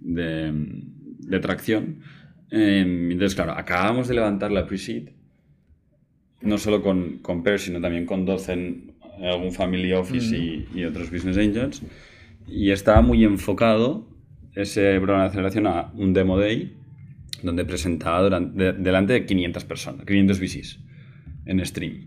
[0.01, 2.01] de, de, tracción.
[2.51, 5.11] Em, entonces, claro, acabamos de levantar la pre-seed,
[6.43, 11.11] no solo con, con PER, sino también con Docen, algún Family Office y, y, otros
[11.11, 11.83] Business Angels.
[12.47, 14.09] Y estaba muy enfocado
[14.55, 16.77] ese programa de aceleración a un Demo Day
[17.43, 20.79] donde presentaba durante, delante de 500 personas, 500 VCs
[21.47, 22.07] en stream.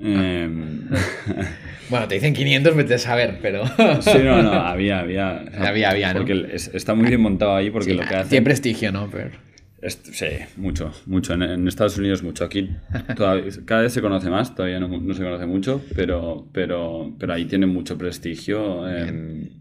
[0.00, 0.88] Em,
[1.90, 3.66] bueno, te dicen 500, vete a saber, pero...
[4.00, 5.38] sí, no, no, había, había.
[5.58, 6.20] había, había, ¿no?
[6.20, 8.30] Porque está muy bien montado ahí porque lo que hace...
[8.30, 9.08] Tiene prestigio, ¿no?
[9.10, 9.47] Pero...
[9.86, 10.26] sí,
[10.56, 11.34] mucho, mucho.
[11.34, 12.44] En, Estados Unidos mucho.
[12.44, 12.70] Aquí
[13.16, 17.44] cada vez se conoce más, todavía no, no, se conoce mucho, pero, pero, pero ahí
[17.44, 19.52] tiene mucho prestigio en,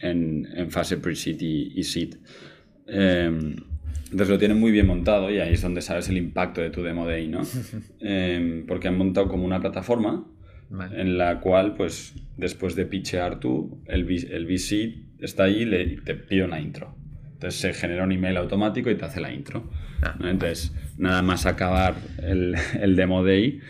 [0.00, 2.16] en, en fase pre-seed y, y seed.
[2.86, 3.56] Em,
[4.04, 6.82] entonces lo tienen muy bien montado y ahí es donde sabes el impacto de tu
[6.82, 7.42] Demo Day, ¿no?
[8.00, 10.26] Em, porque han montado como una plataforma
[10.70, 14.00] en la cual, pues, después de pitchear tú, el,
[14.30, 16.96] el VC está ahí y le, te pide una intro.
[17.36, 19.70] Entonces se genera un email automático y te hace la intro.
[20.02, 23.60] Ah, Entonces, nada más acabar el, el Demo Day,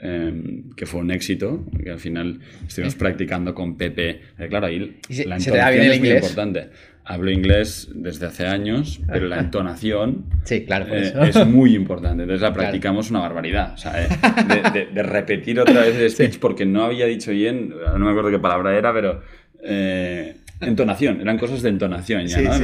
[0.00, 4.20] em, que fue un éxito, que al final estuvimos practicando con Pepe.
[4.38, 6.68] Eh, claro, ahí la entonación es muy importante
[7.04, 12.22] hablo inglés desde hace años, pero la entonación sí, claro, eh, es muy importante.
[12.22, 13.74] Entonces la practicamos una barbaridad.
[13.74, 17.98] O sea, eh, de, repetir otra vez el speech porque no había dicho bien, no
[17.98, 19.20] me acuerdo qué palabra era, pero
[19.62, 22.58] eh, entonación, eran cosas de entonación ya, ¿no?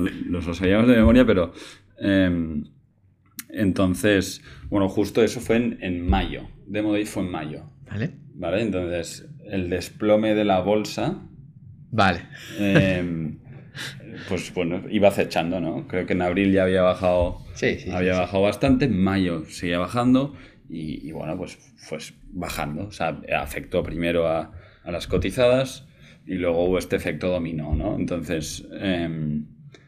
[0.00, 1.52] Nos, lo sabíamos de memoria, pero...
[1.98, 2.64] Em,
[3.50, 6.48] entonces, bueno, justo eso fue en, en mayo.
[6.66, 7.70] Demo Day fue en mayo.
[7.90, 8.10] Vale.
[8.34, 11.22] Vale, entonces el desplome de la bolsa...
[11.90, 12.20] Vale.
[12.58, 13.38] Em,
[14.28, 15.86] pues bueno, iba acechando, ¿no?
[15.88, 17.38] Creo que en abril ya había bajado,
[17.92, 20.34] había bajado bastante, en mayo seguía bajando
[20.68, 21.58] y, bueno, pues,
[21.88, 22.88] pues bajando.
[22.88, 24.52] O sea, afectó primero a,
[24.84, 25.87] las cotizadas
[26.28, 27.96] y luego hubo este efecto dominó, ¿no?
[27.96, 29.46] Entonces, em,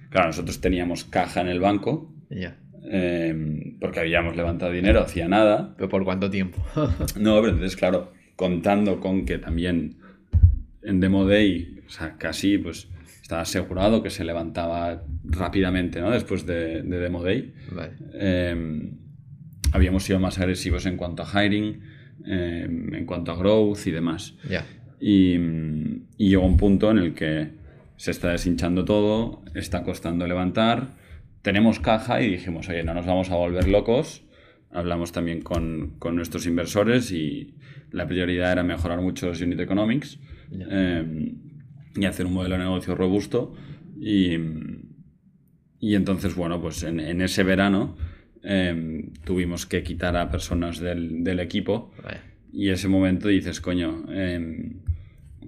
[0.09, 2.15] claro, nosotros teníamos caja en el banco.
[2.91, 5.75] Em, porque habíamos levantado dinero, hacía nada.
[5.77, 6.65] ¿Pero por cuánto tiempo?
[7.21, 9.99] no, pero entonces, claro, contando con que también
[10.83, 12.89] en Demo Day, o sea, casi, pues
[13.21, 16.11] estaba asegurado que se levantaba rápidamente ¿no?
[16.11, 17.53] después de, de Demo Day.
[18.15, 18.97] Em,
[19.73, 21.83] habíamos sido más agresivos en cuanto a hiring,
[22.25, 24.37] en cuanto a growth y demás.
[25.01, 25.35] Y,
[26.19, 27.53] y, llegó un punto en el que
[27.97, 30.97] se está deshinchando todo, está costando levantar,
[31.43, 34.25] tenemos caja y dijimos, oye, no nos vamos a volver locos.
[34.71, 37.55] Hablamos también con, con nuestros inversores y
[37.91, 40.21] la prioridad era mejorar mucho los unit economics
[40.53, 41.39] em,
[41.97, 43.55] y hacer un modelo de negocio robusto.
[43.99, 44.37] Y,
[45.81, 47.97] y entonces, bueno, pues en, en ese verano
[48.43, 51.93] Em, tuvimos que quitar a personas del, del equipo.
[52.53, 54.81] Y ese momento dices, coño, em,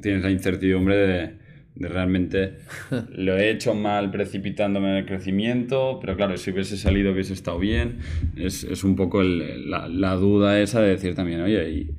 [0.03, 1.30] tienes la incertidumbre de,
[1.74, 2.59] de, realmente
[3.11, 7.59] lo he hecho mal precipitándome en el crecimiento, pero claro, si hubiese salido hubiese estado
[7.59, 8.00] bien.
[8.36, 11.90] Es, es un poco el, la, la, duda esa de decir también, oye, y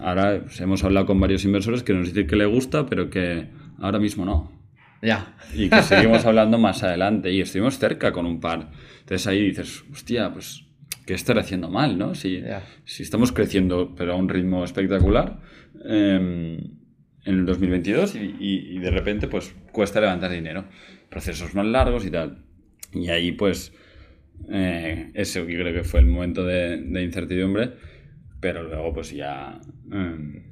[0.00, 3.48] ahora pues, hemos hablado con varios inversores que nos dicen que le gusta, pero que
[3.78, 4.58] ahora mismo no.
[5.02, 5.36] Ya.
[5.54, 7.32] Y que seguimos hablando más adelante.
[7.32, 8.70] Y estuvimos cerca con un par.
[9.00, 10.64] Entonces ahí dices, hostia, pues,
[11.06, 12.14] ¿qué estaré haciendo mal, no?
[12.14, 12.42] Si,
[12.84, 15.40] si estamos creciendo, pero a un ritmo espectacular
[15.84, 16.58] em,
[17.24, 20.64] en el 2022 y, y, de repente, pues, cuesta levantar dinero.
[21.10, 22.44] Procesos más largos y tal.
[22.92, 23.72] Y ahí, pues,
[24.50, 27.72] eh, ese yo creo que fue el momento de, de incertidumbre.
[28.40, 29.60] Pero luego, pues, ya
[29.90, 30.44] em,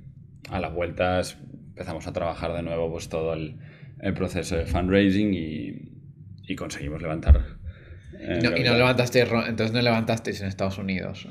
[0.50, 1.38] a las vueltas
[1.68, 3.56] empezamos a trabajar de nuevo, pues, todo el
[4.00, 5.92] el proceso de fundraising y,
[6.46, 7.42] y conseguimos levantar.
[8.18, 11.28] Eh, ¿Y, no, levantaste, entonces no levantasteis en Estados Unidos?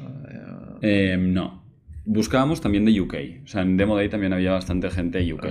[0.82, 1.65] Eh, no.
[2.06, 3.16] Buscábamos también de UK.
[3.44, 5.46] O sea, en Demo Day también había bastante gente de UK.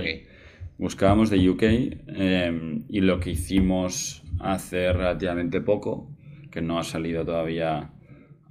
[0.77, 6.09] Buscábamos de UK eh, y lo que hicimos hace relativamente poco,
[6.51, 7.91] que no ha salido todavía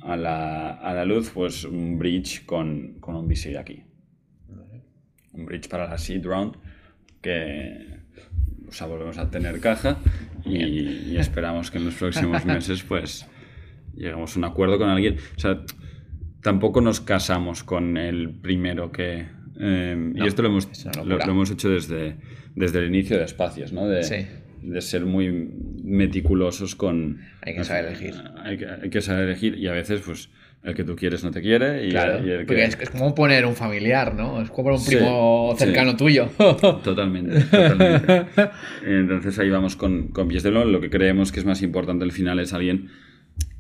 [0.01, 3.83] a la, a la luz, pues un bridge con, con un VC aquí.
[5.33, 6.57] Un bridge para la seed round
[7.21, 8.05] que
[8.69, 9.99] o sea, volvemos a tener caja
[10.45, 13.27] y, esperamos que en los próximos meses pues
[13.95, 15.17] lleguemos a un acuerdo con alguien.
[15.37, 15.61] O sea,
[16.45, 19.27] tampoco nos casamos con el primero que...
[19.59, 20.69] Eh, y esto lo hemos,
[21.05, 22.17] lo, hemos hecho desde,
[22.55, 23.89] desde el inicio de Espacios, ¿no?
[23.89, 24.27] De,
[24.61, 25.33] de ser muy
[25.83, 27.23] meticulosos con...
[27.41, 28.15] Hay que saber elegir.
[28.45, 30.29] Hay que, hay que saber elegir y a veces pues
[30.63, 31.87] el que tú quieres no te quiere.
[31.87, 32.63] Y, claro, el que...
[32.63, 34.43] es, como poner un familiar, ¿no?
[34.43, 36.27] Es como un primo cercano tuyo.
[36.37, 38.27] Totalmente, totalmente.
[38.87, 40.51] Entonces ahí vamos con, con pies de.
[40.51, 42.91] Lo que creemos que es más importante al final es alguien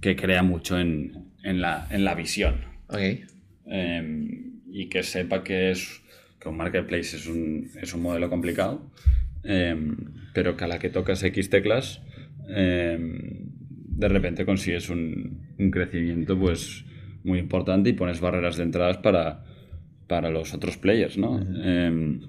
[0.00, 2.73] que crea mucho en, en, la, en la, visión.
[2.94, 3.24] Okay.
[3.66, 6.02] Eh, y que sepa que, es,
[6.40, 8.90] que un marketplace es un, es un modelo complicado,
[9.44, 9.76] eh,
[10.32, 12.02] pero que a la que tocas X teclas,
[12.48, 16.84] eh, de repente consigues un, un crecimiento pues
[17.22, 19.44] muy importante y pones barreras de entradas para,
[20.06, 21.40] para los otros players, ¿no?
[21.40, 22.20] Em,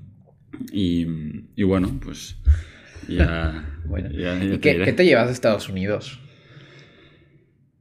[0.72, 1.06] y,
[1.56, 2.38] y, bueno, pues
[3.08, 3.66] ya...
[4.62, 6.20] qué, te llevas de Estados Unidos?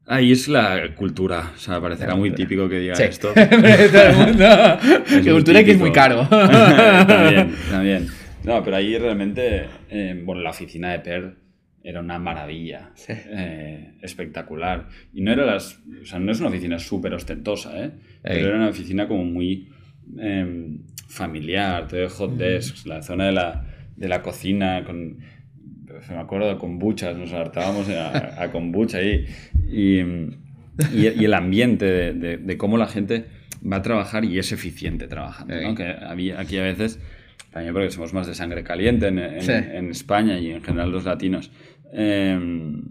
[0.07, 3.33] Ahí es la cultura, o sea, parecerá muy típico que diga esto.
[4.19, 4.47] Mundo.
[5.33, 6.29] cultura que es muy caro.
[6.29, 8.09] también, también.
[8.45, 11.37] No, pero ahí realmente, eh, bueno, la oficina de PER
[11.83, 14.89] era una maravilla, eh, espectacular.
[15.15, 17.93] Y no era las, o sea, no es una oficina súper ostentosa, ¿eh?
[18.23, 19.71] pero era una oficina como muy
[20.19, 23.65] em, familiar, todo hot desks, la zona de la,
[23.97, 25.19] de la cocina con,
[26.09, 29.27] me acuerdo de kombuchas, nos hartábamos a, a kombucha ahí.
[29.71, 30.01] Y,
[30.93, 33.27] y, el ambiente de, de, cómo la gente
[33.61, 35.75] va a trabajar y es eficiente trabajando, ¿no?
[35.75, 37.01] Que había, aquí a veces,
[37.51, 41.05] también porque somos más de sangre caliente en, en, en España y en general los
[41.05, 41.51] latinos,
[41.97, 42.83] Em,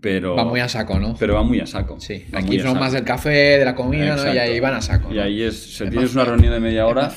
[0.00, 1.14] pero, va muy a saco, ¿no?
[1.18, 2.00] Pero va muy a saco.
[2.00, 4.34] Sí, aquí son más del café, de la comida, ¿no?
[4.34, 5.14] y ahí van a saco.
[5.14, 7.12] Y ahí es, si tienes una reunión de media hora,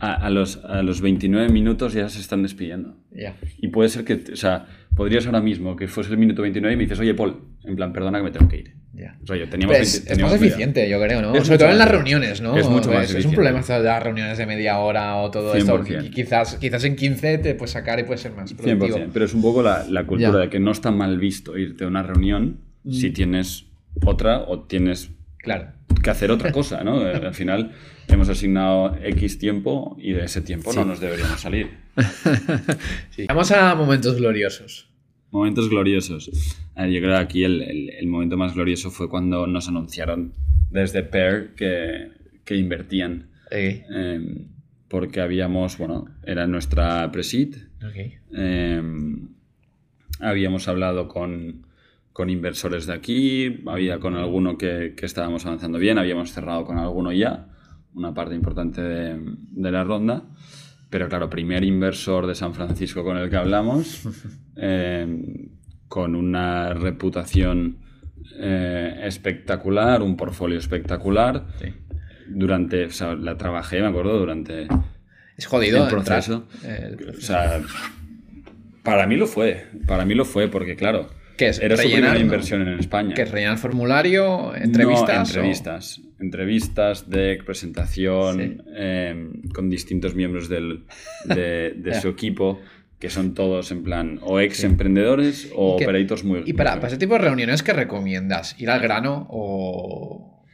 [0.00, 2.96] a, a, los, a los 29 minutos ya se están despidiendo.
[3.10, 3.36] Ya.
[3.58, 6.76] Y puede ser que, o sea, podrías ahora mismo que fuese el minuto 29 y
[6.76, 8.74] me dices, oye, Paul, en plan, perdona que me tengo que ir.
[8.94, 9.16] Ya.
[9.22, 11.34] O sea, teníamos pues es más eficiente, yo creo, ¿no?
[11.44, 12.56] Sobre todo en las reuniones, ¿no?
[12.56, 15.58] Es mucho más Es, un problema de las reuniones de media hora o todo 100%.
[15.58, 16.04] esto.
[16.04, 18.98] Y quizás, quizás en 15 te puedes sacar y puede ser más productivo.
[18.98, 20.38] 100%, pero es un poco la, la cultura ya.
[20.38, 22.92] de que no está mal visto irte a una reunión mm.
[22.92, 23.66] si tienes
[24.04, 25.77] otra o tienes claro.
[26.02, 27.00] Que hacer otra cosa, ¿no?
[27.00, 27.72] Al final
[28.08, 30.78] hemos asignado X tiempo y de ese tiempo sí.
[30.78, 31.70] no nos deberíamos salir.
[33.10, 33.26] sí.
[33.26, 34.88] Vamos a momentos gloriosos.
[35.30, 36.30] Momentos gloriosos.
[36.76, 40.32] Yo creo que aquí el, el, el, momento más glorioso fue cuando nos anunciaron
[40.70, 42.12] desde Pair que,
[42.44, 43.28] que invertían.
[43.46, 43.82] Okay.
[43.94, 44.46] Eh,
[44.88, 47.56] porque habíamos, bueno, era nuestra presid.
[47.86, 48.14] Okay.
[48.34, 48.82] Eh,
[50.20, 51.66] habíamos hablado con,
[52.18, 56.78] con, inversores de aquí, había con alguno que, que, estábamos avanzando bien, habíamos cerrado con
[56.78, 57.46] alguno ya,
[57.94, 60.24] una parte importante de, de la ronda.
[60.90, 64.02] pero claro, primer inversor de San Francisco con el que hablamos,
[64.56, 65.06] eh,
[65.86, 67.78] con una reputación
[68.38, 71.46] eh, espectacular, un portfolio espectacular.
[72.28, 74.68] Durante, o sea, la trabajé, me acuerdo, durante
[75.38, 76.46] es jodido el proceso.
[77.16, 77.62] O sea,
[78.82, 81.08] para mí lo fue, para mí lo fue, porque claro,
[81.38, 81.60] ¿Qué es?
[81.60, 83.14] era su primera inversión en España.
[83.14, 85.34] ¿Qué es rellenar formulario, entrevistas?
[85.34, 86.00] No, entrevistas.
[86.18, 90.84] Entrevistas, de presentación, em, con distintos miembros del,
[91.24, 92.60] de, su equipo
[92.98, 96.42] que son todos en plan o ex emprendedores o operators muy...
[96.44, 98.60] Y para, para, ese tipo de reuniones, ¿qué recomiendas?
[98.60, 100.44] ¿Ir al grano o...?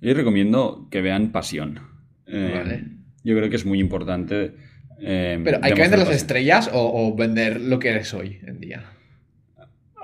[0.00, 1.80] Yo recomiendo que vean pasión.
[2.26, 2.84] Eh,
[3.22, 4.54] yo creo que es muy importante...
[5.00, 8.84] Eh, Pero ¿hay que vender las estrellas o, vender lo que eres hoy en día?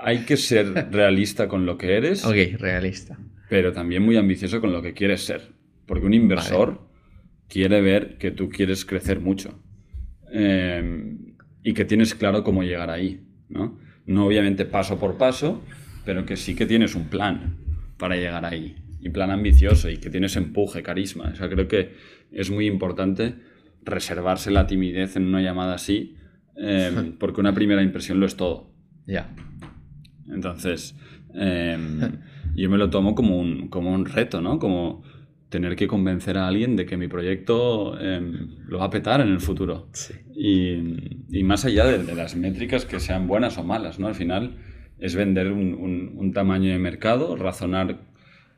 [0.03, 2.25] Hay que ser realista con lo que eres.
[2.25, 3.17] Ok, realista.
[3.49, 5.41] Pero también muy ambicioso con lo que quieres ser.
[5.85, 6.87] Porque un inversor
[7.47, 9.61] quiere ver que tú quieres crecer mucho.
[10.33, 11.17] Eh,
[11.63, 13.77] y que tienes claro cómo llegar ahí, ¿no?
[14.05, 15.63] No obviamente paso por paso,
[16.05, 17.57] pero que sí que tienes un plan
[17.97, 18.75] para llegar ahí.
[18.99, 21.31] Y plan ambicioso y que tienes empuje, carisma.
[21.33, 21.93] O sea, creo que
[22.31, 23.35] es muy importante
[23.83, 26.15] reservarse la timidez en una llamada así,
[26.55, 28.71] em, porque una primera impresión lo es todo.
[29.07, 29.33] Ya.
[30.33, 30.95] Entonces,
[31.33, 31.99] em,
[32.55, 34.59] yo me lo tomo como un, como un reto, ¿no?
[34.59, 35.03] Como
[35.51, 39.27] tener que convencer a alguien de que mi proyecto em, lo va a petar en
[39.27, 39.89] el futuro.
[40.33, 44.07] Y, más allá de, las métricas que sean buenas o malas, ¿no?
[44.07, 44.55] Al final
[44.97, 47.99] es vender un, tamaño de mercado, razonar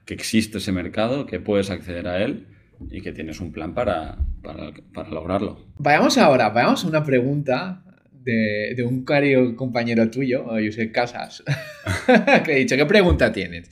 [0.05, 2.45] que existe ese mercado, que puedes acceder a él
[2.91, 4.19] y que tienes un plan para,
[5.09, 5.65] lograrlo.
[5.79, 7.83] Vayamos ahora, vayamos a una pregunta
[8.23, 11.43] de, un caro compañero tuyo, José Casas,
[12.45, 13.69] que he dicho, ¿qué pregunta tienes?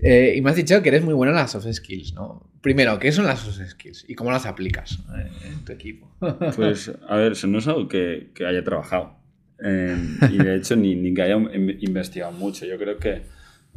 [0.00, 2.50] Eh, y me has dicho que eres muy bueno en las soft skills, ¿no?
[2.60, 6.10] Primero, ¿qué son las soft skills y cómo las aplicas eh, en tu equipo?
[6.56, 9.16] Pues, a ver, eso no es algo que, haya trabajado.
[9.60, 11.36] Em, y de hecho, ni, que haya
[11.80, 12.66] investigado mucho.
[12.66, 13.22] Yo creo que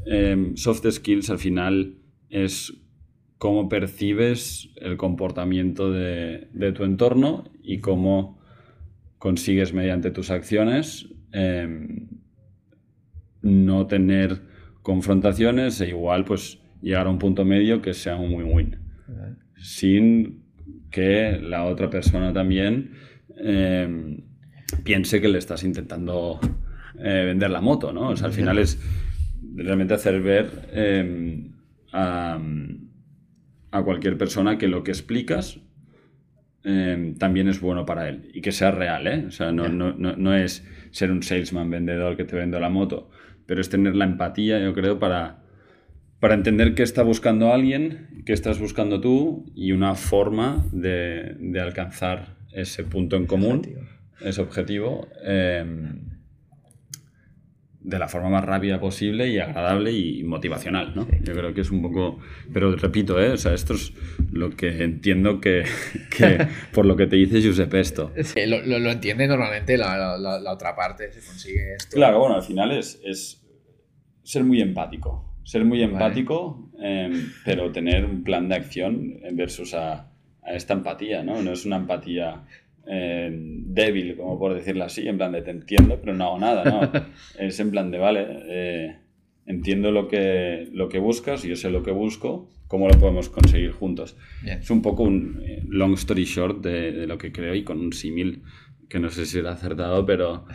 [0.08, 1.96] em, soft skills al final
[2.32, 2.74] es
[3.38, 8.35] cómo percibes el comportamiento de, tu entorno y cómo
[9.18, 12.08] consigues mediante tus acciones em,
[13.42, 14.42] no tener
[14.82, 18.78] confrontaciones e igual pues llegar a un punto medio que sea un win-win.
[19.58, 20.44] Sin
[20.92, 22.92] que la otra persona también
[23.38, 24.24] eh,
[24.84, 26.40] piense que le estás intentando
[27.00, 28.10] eh, vender la moto, ¿no?
[28.10, 28.80] O sea, al final es
[29.56, 31.50] realmente hacer ver eh,
[31.92, 32.40] a,
[33.84, 35.60] cualquier persona que lo que explicas
[37.20, 39.26] también es bueno para él y que sea real, ¿eh?
[39.28, 43.12] O sea, no, no, no, es ser un salesman vendedor que te vende la moto,
[43.46, 45.44] pero es tener la empatía, yo creo, para,
[46.20, 51.62] para entender qué está buscando alguien, qué estás buscando tú y una forma de, de
[51.62, 53.62] alcanzar ese punto en común,
[54.22, 55.08] ese objetivo.
[55.24, 56.15] Em,
[57.86, 61.08] de la forma más rápida posible y agradable y motivacional, ¿no?
[61.22, 62.20] Yo creo que es un poco...
[62.52, 63.30] Pero repito, ¿eh?
[63.30, 63.94] O sea, esto es
[64.32, 65.64] lo que entiendo que,
[66.18, 68.12] que por lo que te dice Giuseppe esto.
[68.24, 71.96] Sí, lo, lo, entiende normalmente la, la, la, otra parte, se consigue esto.
[71.96, 73.46] Claro, bueno, al final es, es
[74.24, 75.38] ser muy empático.
[75.44, 80.12] Ser muy empático, em, pero tener un plan de acción versus a,
[80.42, 81.40] a esta empatía, ¿no?
[81.44, 82.46] No es una empatía
[82.88, 86.64] eh, débil, como por decirlo así, en plan de te entiendo, pero no hago nada,
[86.64, 86.92] ¿no?
[87.40, 88.96] es en plan de, vale, eh,
[89.46, 93.72] entiendo lo que, lo que buscas, yo sé lo que busco, ¿cómo lo podemos conseguir
[93.72, 94.18] juntos?
[94.46, 97.80] Es un poco un eh, long story short de, de, lo que creo y con
[97.80, 98.44] un símil
[98.88, 100.46] que no sé si era acertado, pero,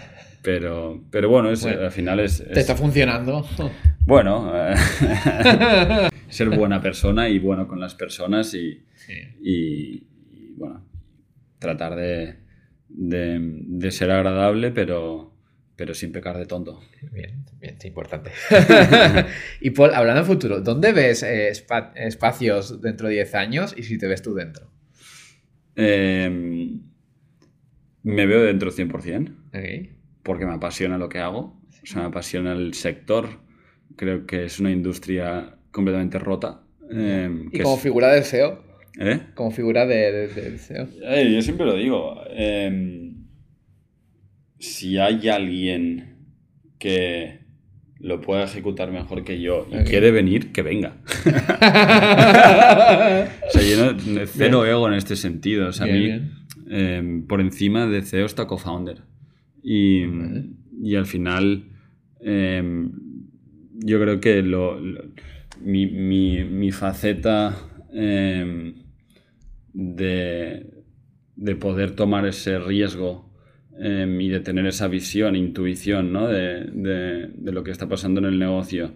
[0.43, 3.45] pero, pero bueno, es, al final es, Te está funcionando.
[4.07, 4.53] Bueno,
[6.29, 8.83] ser buena persona y bueno con las personas y,
[9.43, 10.05] y
[10.57, 10.90] bueno,
[11.61, 12.39] tratar de,
[12.89, 15.33] de, ser agradable, pero,
[15.77, 16.81] pero sin pecar de tonto.
[17.13, 18.33] Bien, bien, es importante.
[19.61, 23.99] y Paul, hablando de futuro, ¿dónde ves eh, espacios dentro de 10 años y si
[23.99, 24.73] te ves tú dentro?
[25.77, 26.81] Em,
[28.03, 29.37] me veo dentro 100%.
[30.23, 31.61] Porque me apasiona lo que hago.
[31.83, 33.41] O sea, me apasiona el sector.
[33.97, 36.63] Creo que es una industria completamente rota.
[36.91, 38.70] Em, ¿Y como figura de CEO?
[39.01, 39.19] ¿Eh?
[39.35, 40.87] Como figura de, deseo.
[41.01, 42.23] yo siempre lo digo.
[42.29, 43.25] Em,
[44.59, 46.19] si hay alguien
[46.79, 47.41] que
[47.99, 50.97] lo pueda ejecutar mejor que yo y quiere venir, que venga.
[53.47, 55.69] o sea, yo no, cero ego en este sentido.
[55.69, 56.11] O sea, a mí,
[56.69, 58.99] em, por encima de CEO está co-founder.
[59.63, 60.05] Y,
[60.83, 61.65] y, al final,
[62.21, 62.93] em,
[63.79, 64.79] yo creo que lo,
[65.63, 67.57] mi, mi, mi, faceta
[69.73, 70.67] de,
[71.37, 73.31] de poder tomar ese riesgo
[73.79, 76.29] em, y de tener esa visión, intuición ¿no?
[76.29, 78.95] de, de, lo que está pasando en el negocio,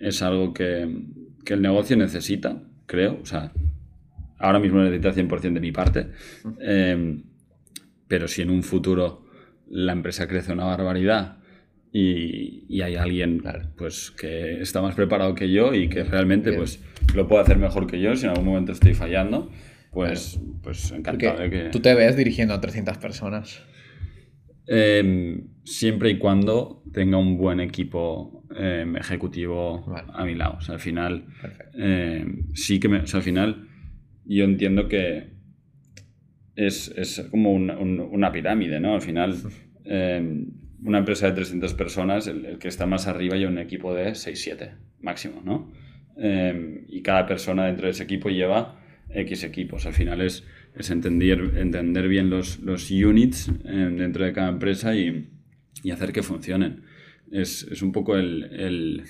[0.00, 1.04] es algo que,
[1.44, 3.18] que el negocio necesita, creo.
[3.22, 3.52] O sea,
[4.38, 6.08] ahora mismo necesita 100% de mi parte.
[6.60, 7.22] Em,
[8.06, 9.26] pero si en un futuro
[9.70, 11.38] la empresa crece una barbaridad
[11.92, 13.42] y, y hay alguien
[13.76, 16.82] pues, que está más preparado que yo y que realmente pues,
[17.14, 19.50] lo puede hacer mejor que yo, si en algún momento estoy fallando,
[19.98, 21.58] pues, pues encantado de que...
[21.70, 23.60] Tú te ves dirigiendo a 300 personas.
[24.68, 29.84] Em, siempre y cuando tenga un buen equipo em, ejecutivo
[30.14, 30.58] a mi lado.
[30.58, 31.26] O sea, al final,
[31.74, 33.66] em, sí que me, o sea, al final
[34.24, 35.30] yo entiendo que
[36.54, 38.94] es, es como una pirámide, ¿no?
[38.94, 39.34] Al final,
[40.84, 44.76] una empresa de 300 personas, el, que está más arriba y un equipo de 6-7
[45.00, 45.72] máximo, ¿no?
[46.88, 48.76] y cada persona dentro de ese equipo lleva
[49.10, 49.86] X equipos.
[49.86, 50.44] Al final es,
[50.76, 55.28] es entender, entender bien los, los units eh, dentro de cada empresa y,
[55.82, 56.82] y hacer que funcionen.
[57.30, 59.04] Es, es un poco el, el,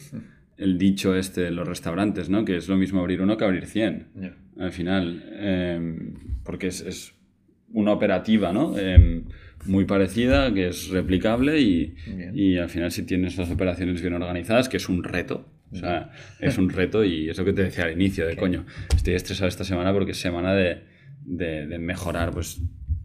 [0.56, 2.44] el, dicho este de los restaurantes, ¿no?
[2.44, 4.06] Que es lo mismo abrir uno que abrir 100.
[4.58, 7.14] Al final, em, porque es, es,
[7.70, 8.76] una operativa, ¿no?
[8.78, 9.24] Em,
[9.66, 11.94] muy parecida, que es replicable y,
[12.32, 16.10] y, al final si tienes las operaciones bien organizadas, que es un reto, o sea,
[16.40, 18.64] es un reto y es lo que te decía al inicio, de coño,
[18.94, 20.82] estoy estresado esta semana porque es semana de,
[21.24, 22.60] de, mejorar pues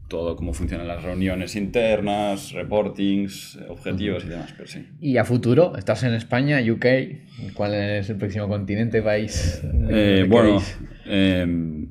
[0.08, 4.86] todo cómo funcionan las reuniones internas, reportings, objetivos y demás, pero sí.
[5.02, 5.76] ¿Y a futuro?
[5.76, 7.54] ¿Estás en España, UK?
[7.54, 9.62] ¿Cuál es el próximo continente, país?
[9.90, 10.62] Eh, bueno,
[11.06, 11.88] em,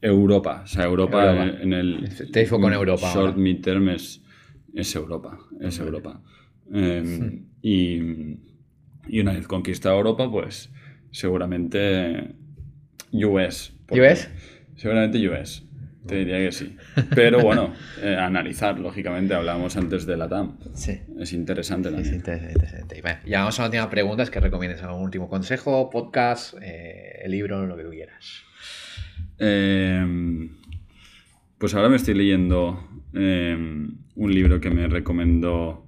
[0.00, 0.62] Europa.
[0.64, 2.08] O sea, Europa, En, el...
[2.32, 3.12] Te foco en Europa.
[3.14, 4.22] Short midterm es,
[4.74, 5.38] es Europa.
[5.60, 6.20] Es Europa.
[6.72, 8.00] Em, y
[9.08, 10.70] y una vez conquistado Europa, pues
[11.10, 12.34] seguramente
[13.12, 13.72] US.
[13.90, 14.28] ¿US?
[14.76, 15.66] Seguramente US.
[16.06, 16.76] Te diría que sí.
[17.14, 20.56] Pero bueno, eh, analizar, lógicamente, hablábamos antes de la TAM.
[20.74, 21.00] Sí.
[21.18, 22.08] Es interesante también.
[22.08, 23.02] Es interesante.
[23.26, 27.32] ya vamos a la última pregunta, es que recomiendes algún último consejo, podcast, eh, el
[27.32, 28.44] libro, lo que tú quieras.
[29.38, 30.56] Em,
[31.58, 35.86] pues ahora me estoy leyendo em, un libro que me recomendó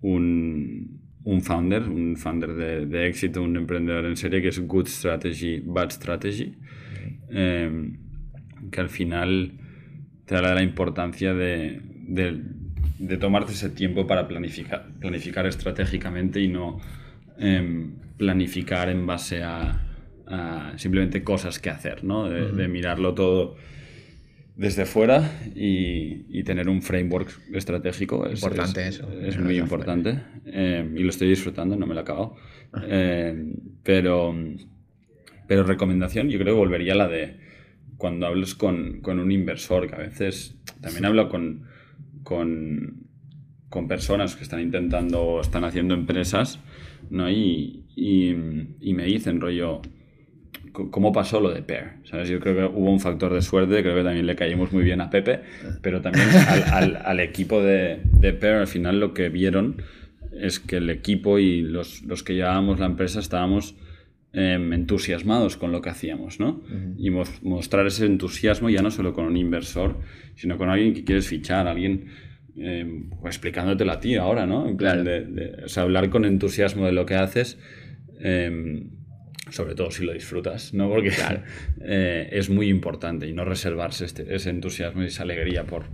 [0.00, 0.89] un,
[1.24, 2.54] un founder, un founder
[2.86, 6.54] de, éxito, un emprendedor en serie, que es Good Strategy, Bad Strategy,
[7.30, 7.98] em,
[8.70, 9.52] que al final
[10.24, 16.48] te habla de la importancia de, de, tomarte ese tiempo para planificar, planificar estratégicamente y
[16.48, 16.78] no
[17.38, 19.86] em, planificar en base a,
[20.76, 22.30] simplemente cosas que hacer, ¿no?
[22.30, 23.56] de mirarlo todo
[24.60, 28.26] desde fuera y, tener un framework estratégico.
[28.26, 29.10] Es, importante eso.
[29.10, 30.20] Es muy importante.
[30.44, 32.36] Eh, y lo estoy disfrutando, no me lo he acabado.
[32.82, 34.34] Eh, pero,
[35.48, 37.38] pero recomendación, yo creo que volvería a la de
[37.96, 41.64] cuando hables con, con un inversor, que a veces también hablo con,
[42.22, 43.06] con,
[43.70, 46.60] con, personas que están intentando están haciendo empresas,
[47.08, 47.30] ¿no?
[47.30, 48.34] Y, y,
[48.80, 49.80] y me dicen, rollo,
[50.72, 51.96] cómo pasó lo de Pear.
[52.04, 52.28] ¿sabes?
[52.28, 55.00] Yo creo que hubo un factor de suerte, creo que también le caímos muy bien
[55.00, 55.40] a Pepe,
[55.82, 56.28] pero también
[56.72, 59.82] al, al, equipo de, de Pear al final lo que vieron
[60.32, 63.74] es que el equipo y los, los que llevábamos la empresa estábamos
[64.32, 66.62] em, entusiasmados con lo que hacíamos, ¿no?
[66.98, 69.98] Y mostrar ese entusiasmo ya no solo con un inversor,
[70.36, 72.06] sino con alguien que quieres fichar, alguien
[72.56, 74.68] eh, explicándotelo a ti ahora, ¿no?
[74.68, 77.58] En plan de, o sea, hablar con entusiasmo de lo que haces.
[78.20, 78.90] Em,
[79.50, 80.88] sobre todo si lo disfrutas, ¿no?
[80.88, 81.12] Porque
[81.82, 85.84] eh, es muy importante y no reservarse este, ese entusiasmo y esa alegría por,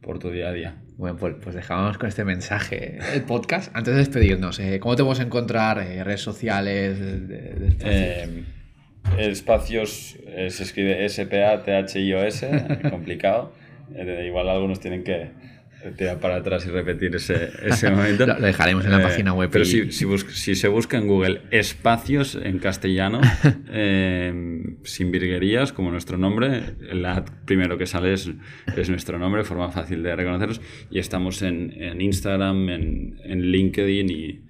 [0.00, 0.76] por tu día a día.
[0.96, 3.74] Bueno, pues, pues dejamos con este mensaje el podcast.
[3.74, 5.78] Antes de despedirnos, eh, ¿cómo te podemos encontrar?
[5.78, 6.98] Eh, ¿Redes sociales?
[7.28, 7.76] De,
[9.18, 10.16] espacios?
[10.48, 13.52] se escribe S-P-A-T-H-I-O-S, complicado.
[14.24, 15.30] igual algunos tienen que
[15.92, 18.26] tirar para atrás y repetir ese, ese momento.
[18.26, 19.50] Lo dejaremos en la eh, página web.
[19.50, 23.20] Pero si, si, se busca en Google espacios en castellano,
[23.68, 28.30] eh, sin virguerías, como nuestro nombre, el ad primero que sale es,
[28.76, 30.60] es nuestro nombre, forma fácil de reconocerlos.
[30.90, 34.44] Y estamos en, en Instagram, en, en LinkedIn y,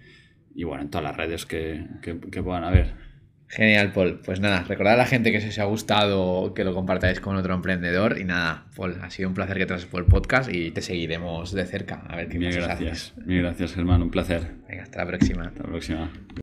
[0.54, 3.05] y, bueno, en todas las redes que, que, que puedan haber.
[3.48, 4.20] Genial, Paul.
[4.24, 7.36] Pues nada, recordad a la gente que si os ha gustado que lo compartáis con
[7.36, 8.18] otro emprendedor.
[8.18, 11.52] Y nada, Paul, ha sido un placer que traes por el podcast y te seguiremos
[11.52, 12.02] de cerca.
[12.08, 13.14] A ver qué Mil gracias.
[13.24, 14.02] Mil gracias, Germán.
[14.02, 14.42] Un placer.
[14.68, 15.44] Venga, hasta la próxima.
[15.44, 16.10] Hasta la próxima.